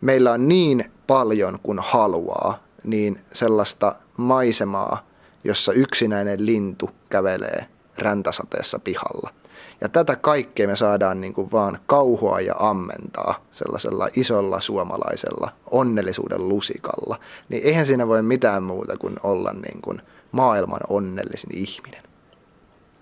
Meillä 0.00 0.32
on 0.32 0.48
niin 0.48 0.92
paljon 1.06 1.58
kuin 1.62 1.78
haluaa, 1.82 2.58
niin 2.84 3.20
sellaista 3.32 3.94
maisemaa, 4.16 5.06
jossa 5.44 5.72
yksinäinen 5.72 6.46
lintu 6.46 6.90
kävelee 7.08 7.66
räntäsateessa 7.98 8.78
pihalla– 8.78 9.30
ja 9.80 9.88
tätä 9.88 10.16
kaikkea 10.16 10.68
me 10.68 10.76
saadaan 10.76 11.20
niin 11.20 11.34
kuin 11.34 11.52
vaan 11.52 11.78
kauhua 11.86 12.40
ja 12.40 12.54
ammentaa 12.58 13.46
sellaisella 13.52 14.08
isolla 14.16 14.60
suomalaisella 14.60 15.52
onnellisuuden 15.70 16.48
lusikalla. 16.48 17.20
Niin 17.48 17.62
eihän 17.64 17.86
siinä 17.86 18.08
voi 18.08 18.22
mitään 18.22 18.62
muuta 18.62 18.96
kuin 18.96 19.16
olla 19.22 19.52
niin 19.52 19.82
kuin 19.82 20.02
maailman 20.32 20.80
onnellisin 20.88 21.50
ihminen. 21.56 22.02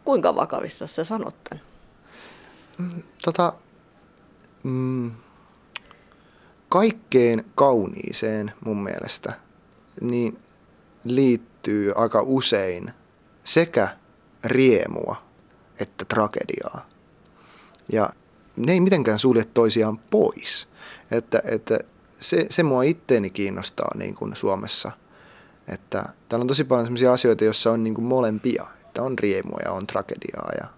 Kuinka 0.04 0.34
vakavissa 0.34 0.86
sä 0.86 1.04
sanot 1.04 1.36
tämän? 1.44 1.64
Mm, 2.78 3.02
tota, 3.24 3.52
mm, 4.62 5.12
kaikkeen 6.68 7.44
kauniiseen 7.54 8.52
mun 8.64 8.82
mielestä 8.82 9.32
niin 10.00 10.38
liittyy 11.04 11.92
aika 11.96 12.22
usein 12.22 12.90
sekä 13.44 13.88
riemua 14.44 15.16
että 15.80 16.04
tragediaa. 16.04 16.86
Ja 17.92 18.10
ne 18.56 18.72
ei 18.72 18.80
mitenkään 18.80 19.18
sulje 19.18 19.44
toisiaan 19.44 19.98
pois. 19.98 20.68
Että, 21.10 21.42
että 21.44 21.78
se, 22.20 22.46
se 22.50 22.62
mua 22.62 22.82
itteeni 22.82 23.30
kiinnostaa 23.30 23.90
niin 23.94 24.14
kuin 24.14 24.36
Suomessa. 24.36 24.92
Että 25.68 26.04
täällä 26.28 26.42
on 26.42 26.48
tosi 26.48 26.64
paljon 26.64 26.86
sellaisia 26.86 27.12
asioita, 27.12 27.44
joissa 27.44 27.70
on 27.70 27.84
niin 27.84 27.94
kuin 27.94 28.04
molempia. 28.04 28.66
Että 28.80 29.02
on 29.02 29.18
riemua 29.18 29.58
ja 29.64 29.72
on 29.72 29.86
tragediaa 29.86 30.50
ja 30.60 30.68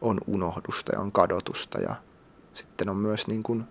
on 0.00 0.20
unohdusta 0.26 0.92
ja 0.94 1.00
on 1.00 1.12
kadotusta. 1.12 1.80
Ja 1.80 1.94
sitten 2.54 2.88
on 2.88 2.96
myös 2.96 3.26
niin 3.26 3.42
kuin 3.42 3.64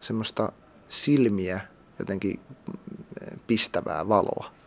semmoista 0.00 0.52
silmiä 0.88 1.60
jotenkin 1.98 2.40
pistävää 3.46 4.08
valoa. 4.08 4.59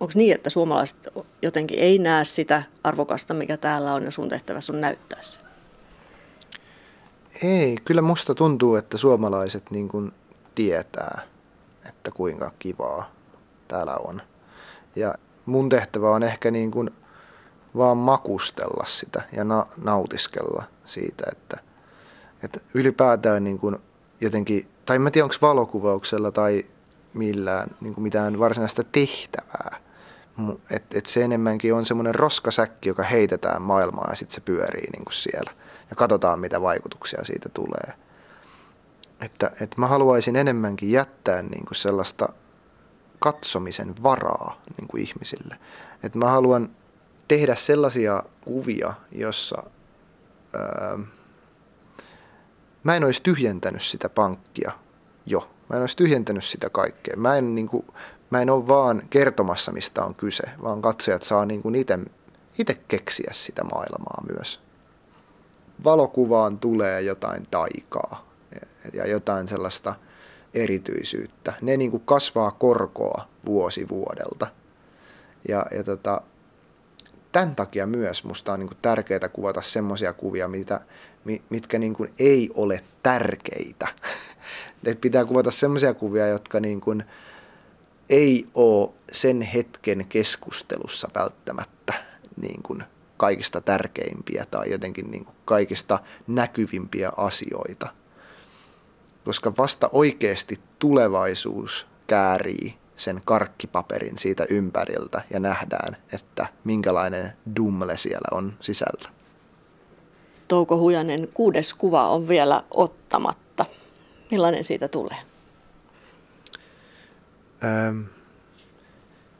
Onko 0.00 0.12
niin, 0.14 0.34
että 0.34 0.50
suomalaiset 0.50 1.08
jotenkin 1.42 1.78
ei 1.78 1.98
näe 1.98 2.24
sitä 2.24 2.62
arvokasta, 2.84 3.34
mikä 3.34 3.56
täällä 3.56 3.94
on, 3.94 4.04
ja 4.04 4.10
sun 4.10 4.28
tehtävä 4.28 4.58
on 4.70 4.80
näyttää 4.80 5.22
se? 5.22 5.40
Ei, 7.42 7.76
kyllä 7.84 8.02
musta 8.02 8.34
tuntuu, 8.34 8.76
että 8.76 8.98
suomalaiset 8.98 9.70
niin 9.70 9.88
kuin 9.88 10.12
tietää, 10.54 11.22
että 11.88 12.10
kuinka 12.10 12.52
kivaa 12.58 13.10
täällä 13.68 13.96
on. 13.96 14.22
Ja 14.96 15.14
mun 15.46 15.68
tehtävä 15.68 16.10
on 16.10 16.22
ehkä 16.22 16.50
niin 16.50 16.70
kuin 16.70 16.90
vaan 17.76 17.96
makustella 17.96 18.84
sitä 18.86 19.22
ja 19.32 19.44
na- 19.44 19.66
nautiskella 19.84 20.64
siitä, 20.84 21.24
että, 21.32 21.56
että 22.42 22.60
ylipäätään 22.74 23.44
niin 23.44 23.58
kuin 23.58 23.76
jotenkin, 24.20 24.68
tai 24.86 24.96
en 24.96 25.12
tiedä 25.12 25.24
onko 25.24 25.34
valokuvauksella 25.42 26.30
tai 26.30 26.66
millään 27.14 27.70
niin 27.80 27.94
kuin 27.94 28.02
mitään 28.02 28.38
varsinaista 28.38 28.84
tehtävää, 28.84 29.80
että 30.70 30.98
et 30.98 31.06
se 31.06 31.24
enemmänkin 31.24 31.74
on 31.74 31.86
semmoinen 31.86 32.14
roskasäkki, 32.14 32.88
joka 32.88 33.02
heitetään 33.02 33.62
maailmaan 33.62 34.12
ja 34.12 34.16
sitten 34.16 34.34
se 34.34 34.40
pyörii 34.40 34.90
niin 34.92 35.04
kuin 35.04 35.12
siellä. 35.12 35.50
Ja 35.90 35.96
katsotaan, 35.96 36.40
mitä 36.40 36.60
vaikutuksia 36.62 37.24
siitä 37.24 37.48
tulee. 37.48 37.94
Että, 39.20 39.50
että 39.60 39.76
mä 39.76 39.86
haluaisin 39.86 40.36
enemmänkin 40.36 40.90
jättää 40.90 41.42
niin 41.42 41.64
kuin 41.64 41.76
sellaista 41.76 42.28
katsomisen 43.18 43.94
varaa 44.02 44.60
niin 44.78 44.88
kuin 44.88 45.02
ihmisille. 45.02 45.58
Että 46.02 46.18
mä 46.18 46.30
haluan 46.30 46.70
tehdä 47.28 47.54
sellaisia 47.54 48.22
kuvia, 48.40 48.94
jossa 49.12 49.62
ää, 50.54 50.98
mä 52.82 52.96
en 52.96 53.04
olisi 53.04 53.22
tyhjentänyt 53.22 53.82
sitä 53.82 54.08
pankkia 54.08 54.72
jo. 55.26 55.53
Mä 55.70 55.76
en 55.76 55.82
olisi 55.82 55.96
tyhjentänyt 55.96 56.44
sitä 56.44 56.70
kaikkea. 56.70 57.16
Mä 57.16 57.36
en 57.36 57.54
niin 57.54 57.68
kuin, 57.68 57.86
mä 58.30 58.42
en 58.42 58.50
ole 58.50 58.68
vaan 58.68 59.02
kertomassa, 59.10 59.72
mistä 59.72 60.04
on 60.04 60.14
kyse, 60.14 60.42
vaan 60.62 60.82
katsojat 60.82 61.22
saa 61.22 61.46
niin 61.46 61.74
itse, 61.74 61.98
itse 62.58 62.74
keksiä 62.88 63.30
sitä 63.32 63.64
maailmaa 63.64 64.24
myös. 64.34 64.60
Valokuvaan 65.84 66.58
tulee 66.58 67.02
jotain 67.02 67.46
taikaa 67.50 68.28
ja 68.92 69.08
jotain 69.08 69.48
sellaista 69.48 69.94
erityisyyttä. 70.54 71.52
Ne 71.62 71.76
niin 71.76 71.90
kuin 71.90 72.02
kasvaa 72.06 72.50
korkoa 72.50 73.28
vuosi 73.46 73.88
vuodelta. 73.88 74.46
Ja, 75.48 75.66
ja 75.76 75.84
tota, 75.84 76.20
tämän 77.32 77.56
takia 77.56 77.86
myös 77.86 78.24
musta 78.24 78.52
on 78.52 78.58
niin 78.58 78.68
kuin 78.68 78.78
tärkeää 78.82 79.28
kuvata 79.32 79.62
semmoisia 79.62 80.12
kuvia, 80.12 80.48
mitä, 80.48 80.80
mitkä 81.50 81.78
niin 81.78 81.94
kuin 81.94 82.12
ei 82.18 82.50
ole 82.54 82.80
tärkeitä. 83.02 83.88
Et 84.86 85.00
pitää 85.00 85.24
kuvata 85.24 85.50
semmoisia 85.50 85.94
kuvia, 85.94 86.28
jotka 86.28 86.60
niin 86.60 86.80
kuin, 86.80 87.04
ei 88.10 88.46
ole 88.54 88.90
sen 89.12 89.42
hetken 89.42 90.06
keskustelussa 90.06 91.08
välttämättä 91.14 91.94
niin 92.40 92.62
kuin 92.62 92.84
kaikista 93.16 93.60
tärkeimpiä 93.60 94.46
tai 94.50 94.70
jotenkin 94.70 95.10
niin 95.10 95.24
kuin 95.24 95.36
kaikista 95.44 95.98
näkyvimpiä 96.26 97.12
asioita. 97.16 97.88
Koska 99.24 99.52
vasta 99.58 99.88
oikeasti 99.92 100.60
tulevaisuus 100.78 101.86
käärii 102.06 102.74
sen 102.96 103.20
karkkipaperin 103.24 104.18
siitä 104.18 104.46
ympäriltä 104.50 105.22
ja 105.30 105.40
nähdään, 105.40 105.96
että 106.12 106.46
minkälainen 106.64 107.32
dumle 107.56 107.96
siellä 107.96 108.28
on 108.38 108.52
sisällä. 108.60 109.10
Touko 110.48 110.76
Hujanen, 110.78 111.28
kuudes 111.34 111.74
kuva 111.74 112.08
on 112.08 112.28
vielä 112.28 112.62
ottamatta. 112.70 113.66
Millainen 114.34 114.64
siitä 114.64 114.88
tulee? 114.88 115.16
Öö, 117.64 117.92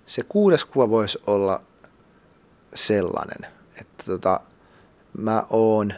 se 0.06 0.22
kuudes 0.22 0.64
kuva 0.64 0.90
voisi 0.90 1.18
olla 1.26 1.60
sellainen, 2.74 3.52
että 3.80 4.04
tota, 4.06 4.40
mä 5.18 5.42
oon 5.50 5.94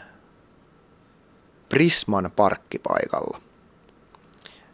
Prisman 1.69 2.31
parkkipaikalla. 2.37 3.41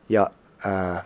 Ja 0.08 0.30
ää, 0.66 1.04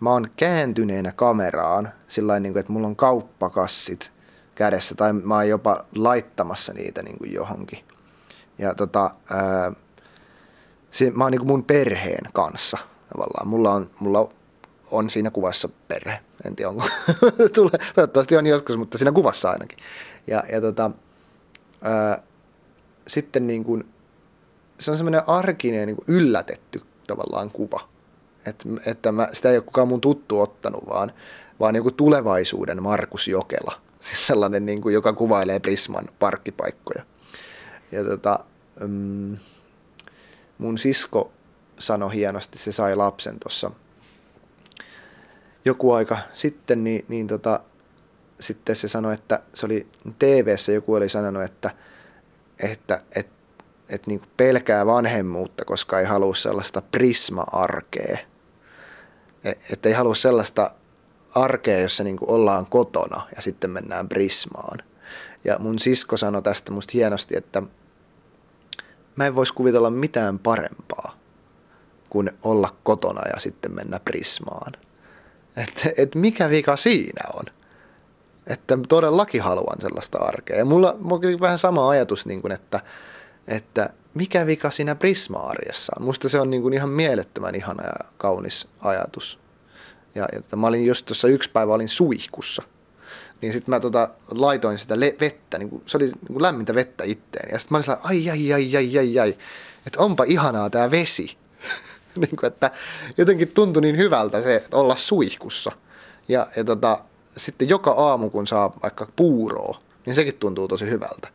mä 0.00 0.10
oon 0.10 0.30
kääntyneenä 0.36 1.12
kameraan 1.12 1.92
sillä 2.08 2.40
niin 2.40 2.58
että 2.58 2.72
mulla 2.72 2.86
on 2.86 2.96
kauppakassit 2.96 4.12
kädessä 4.54 4.94
tai 4.94 5.12
mä 5.12 5.34
oon 5.34 5.48
jopa 5.48 5.84
laittamassa 5.94 6.72
niitä 6.72 7.02
niin 7.02 7.18
kuin 7.18 7.32
johonkin. 7.32 7.84
Ja 8.58 8.74
tota, 8.74 9.10
ää, 9.30 9.72
se, 10.90 11.10
mä 11.10 11.24
oon 11.24 11.32
niin 11.32 11.46
mun 11.46 11.64
perheen 11.64 12.32
kanssa 12.32 12.78
tavallaan. 13.12 13.48
Mulla 13.48 13.72
on, 13.74 13.90
mulla 14.00 14.28
on 14.90 15.10
siinä 15.10 15.30
kuvassa 15.30 15.68
perhe. 15.88 16.20
En 16.46 16.56
tiedä 16.56 16.68
onko. 16.68 16.84
Tulee, 17.54 17.78
toivottavasti 17.94 18.36
on 18.36 18.46
joskus, 18.46 18.76
mutta 18.76 18.98
siinä 18.98 19.12
kuvassa 19.12 19.50
ainakin. 19.50 19.78
Ja, 20.26 20.42
ja 20.52 20.60
tota, 20.60 20.90
ää, 21.82 22.22
sitten 23.06 23.46
niin 23.46 23.64
kuin, 23.64 23.88
se 24.78 24.90
on 24.90 24.96
semmoinen 24.96 25.28
arkinen 25.28 25.86
niin 25.86 25.96
kuin 25.96 26.16
yllätetty 26.16 26.82
tavallaan 27.06 27.50
kuva. 27.50 27.88
Et, 28.46 28.64
että 28.86 29.12
mä, 29.12 29.28
sitä 29.32 29.50
ei 29.50 29.56
ole 29.56 29.64
kukaan 29.64 29.88
mun 29.88 30.00
tuttu 30.00 30.40
ottanut, 30.40 30.88
vaan, 30.88 31.12
vaan 31.60 31.74
niin 31.74 31.82
kuin 31.82 31.94
tulevaisuuden 31.94 32.82
Markus 32.82 33.28
Jokela. 33.28 33.80
Siis 34.00 34.26
sellainen, 34.26 34.66
niin 34.66 34.82
kuin, 34.82 34.94
joka 34.94 35.12
kuvailee 35.12 35.60
Prisman 35.60 36.06
parkkipaikkoja. 36.18 37.04
Ja 37.92 38.04
tota, 38.04 38.44
mm, 38.80 39.36
mun 40.60 40.78
sisko 40.78 41.32
sanoi 41.78 42.14
hienosti, 42.14 42.58
se 42.58 42.72
sai 42.72 42.96
lapsen 42.96 43.40
tuossa 43.40 43.70
joku 45.64 45.92
aika 45.92 46.18
sitten, 46.32 46.84
niin, 46.84 47.04
niin 47.08 47.26
tota, 47.26 47.60
sitten 48.40 48.76
se 48.76 48.88
sanoi, 48.88 49.14
että 49.14 49.42
se 49.54 49.66
oli 49.66 49.88
tv 50.18 50.56
joku 50.74 50.94
oli 50.94 51.08
sanonut, 51.08 51.42
että, 51.42 51.70
että, 52.62 53.02
että, 53.16 53.32
että 53.90 54.06
niin 54.06 54.22
pelkää 54.36 54.86
vanhemmuutta, 54.86 55.64
koska 55.64 56.00
ei 56.00 56.06
halua 56.06 56.34
sellaista 56.34 56.82
prisma-arkea. 56.82 58.18
E, 59.44 59.52
että 59.72 59.88
ei 59.88 59.94
halua 59.94 60.14
sellaista 60.14 60.70
arkea, 61.34 61.80
jossa 61.80 62.04
niin 62.04 62.18
ollaan 62.20 62.66
kotona 62.66 63.26
ja 63.36 63.42
sitten 63.42 63.70
mennään 63.70 64.08
prismaan. 64.08 64.78
Ja 65.44 65.58
mun 65.58 65.78
sisko 65.78 66.16
sanoi 66.16 66.42
tästä 66.42 66.72
musta 66.72 66.90
hienosti, 66.94 67.36
että 67.36 67.62
mä 69.16 69.26
en 69.26 69.34
voisi 69.34 69.54
kuvitella 69.54 69.90
mitään 69.90 70.38
parempaa 70.38 71.20
kuin 72.10 72.30
olla 72.44 72.76
kotona 72.82 73.28
ja 73.34 73.40
sitten 73.40 73.74
mennä 73.74 74.00
prismaan. 74.00 74.72
Että 75.56 75.90
et 75.96 76.14
mikä 76.14 76.50
vika 76.50 76.76
siinä 76.76 77.22
on? 77.34 77.44
Että 78.46 78.78
todellakin 78.88 79.42
haluan 79.42 79.80
sellaista 79.80 80.18
arkea. 80.18 80.56
Ja 80.56 80.64
mulla, 80.64 80.96
mulla 81.00 81.28
on 81.28 81.40
vähän 81.40 81.58
sama 81.58 81.88
ajatus, 81.88 82.26
niin 82.26 82.42
kuin, 82.42 82.52
että, 82.52 82.80
että 83.48 83.90
mikä 84.14 84.46
vika 84.46 84.70
siinä 84.70 84.94
Prisma-arjessa 84.94 85.92
on. 85.98 86.04
Musta 86.04 86.28
se 86.28 86.40
on 86.40 86.50
niin 86.50 86.62
kuin 86.62 86.74
ihan 86.74 86.88
mielettömän 86.88 87.54
ihana 87.54 87.84
ja 87.84 87.92
kaunis 88.16 88.68
ajatus. 88.80 89.38
Ja, 90.14 90.28
ja 90.32 90.40
tota, 90.42 90.56
mä 90.56 90.66
olin 90.66 90.86
just 90.86 91.06
tuossa 91.06 91.28
yksi 91.28 91.50
päivä 91.50 91.74
olin 91.74 91.88
suihkussa. 91.88 92.62
Niin 93.40 93.52
sitten 93.52 93.74
mä 93.74 93.80
tota, 93.80 94.08
laitoin 94.30 94.78
sitä 94.78 95.00
le- 95.00 95.16
vettä, 95.20 95.58
niin 95.58 95.70
kuin, 95.70 95.82
se 95.86 95.96
oli 95.96 96.04
niin 96.04 96.26
kuin 96.26 96.42
lämmintä 96.42 96.74
vettä 96.74 97.04
itteen. 97.04 97.48
Ja 97.52 97.58
sitten 97.58 97.74
mä 97.74 97.76
olin 97.76 97.84
sellainen, 97.84 98.06
ai, 98.06 98.30
ai, 98.30 98.52
ai, 98.52 98.76
ai, 98.76 98.98
ai, 98.98 99.18
ai, 99.18 99.36
että 99.86 99.98
onpa 99.98 100.24
ihanaa 100.24 100.70
tämä 100.70 100.90
vesi. 100.90 101.36
niin 102.20 102.36
kuin, 102.36 102.48
että 102.48 102.70
jotenkin 103.18 103.48
tuntui 103.48 103.82
niin 103.82 103.96
hyvältä 103.96 104.42
se 104.42 104.64
olla 104.72 104.96
suihkussa. 104.96 105.72
Ja, 106.28 106.46
ja 106.56 106.64
tota, 106.64 106.98
sitten 107.36 107.68
joka 107.68 107.90
aamu, 107.90 108.30
kun 108.30 108.46
saa 108.46 108.78
vaikka 108.82 109.08
puuroa, 109.16 109.78
niin 110.06 110.14
sekin 110.14 110.34
tuntuu 110.34 110.68
tosi 110.68 110.90
hyvältä. 110.90 111.28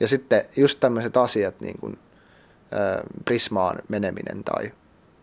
Ja 0.00 0.08
sitten 0.08 0.42
just 0.56 0.80
tämmöiset 0.80 1.16
asiat, 1.16 1.60
niin 1.60 1.78
kuin 1.80 1.98
Prismaan 3.24 3.78
meneminen 3.88 4.44
tai 4.44 4.72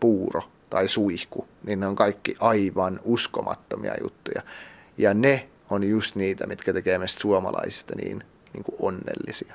puuro 0.00 0.42
tai 0.70 0.88
suihku, 0.88 1.48
niin 1.64 1.80
ne 1.80 1.86
on 1.86 1.96
kaikki 1.96 2.36
aivan 2.40 3.00
uskomattomia 3.04 3.94
juttuja. 4.02 4.42
Ja 4.98 5.14
ne 5.14 5.48
on 5.70 5.84
just 5.84 6.14
niitä, 6.14 6.46
mitkä 6.46 6.72
tekee 6.72 6.98
meistä 6.98 7.20
suomalaisista 7.20 7.94
niin, 7.96 8.22
niin 8.52 8.64
kuin 8.64 8.76
onnellisia. 8.80 9.54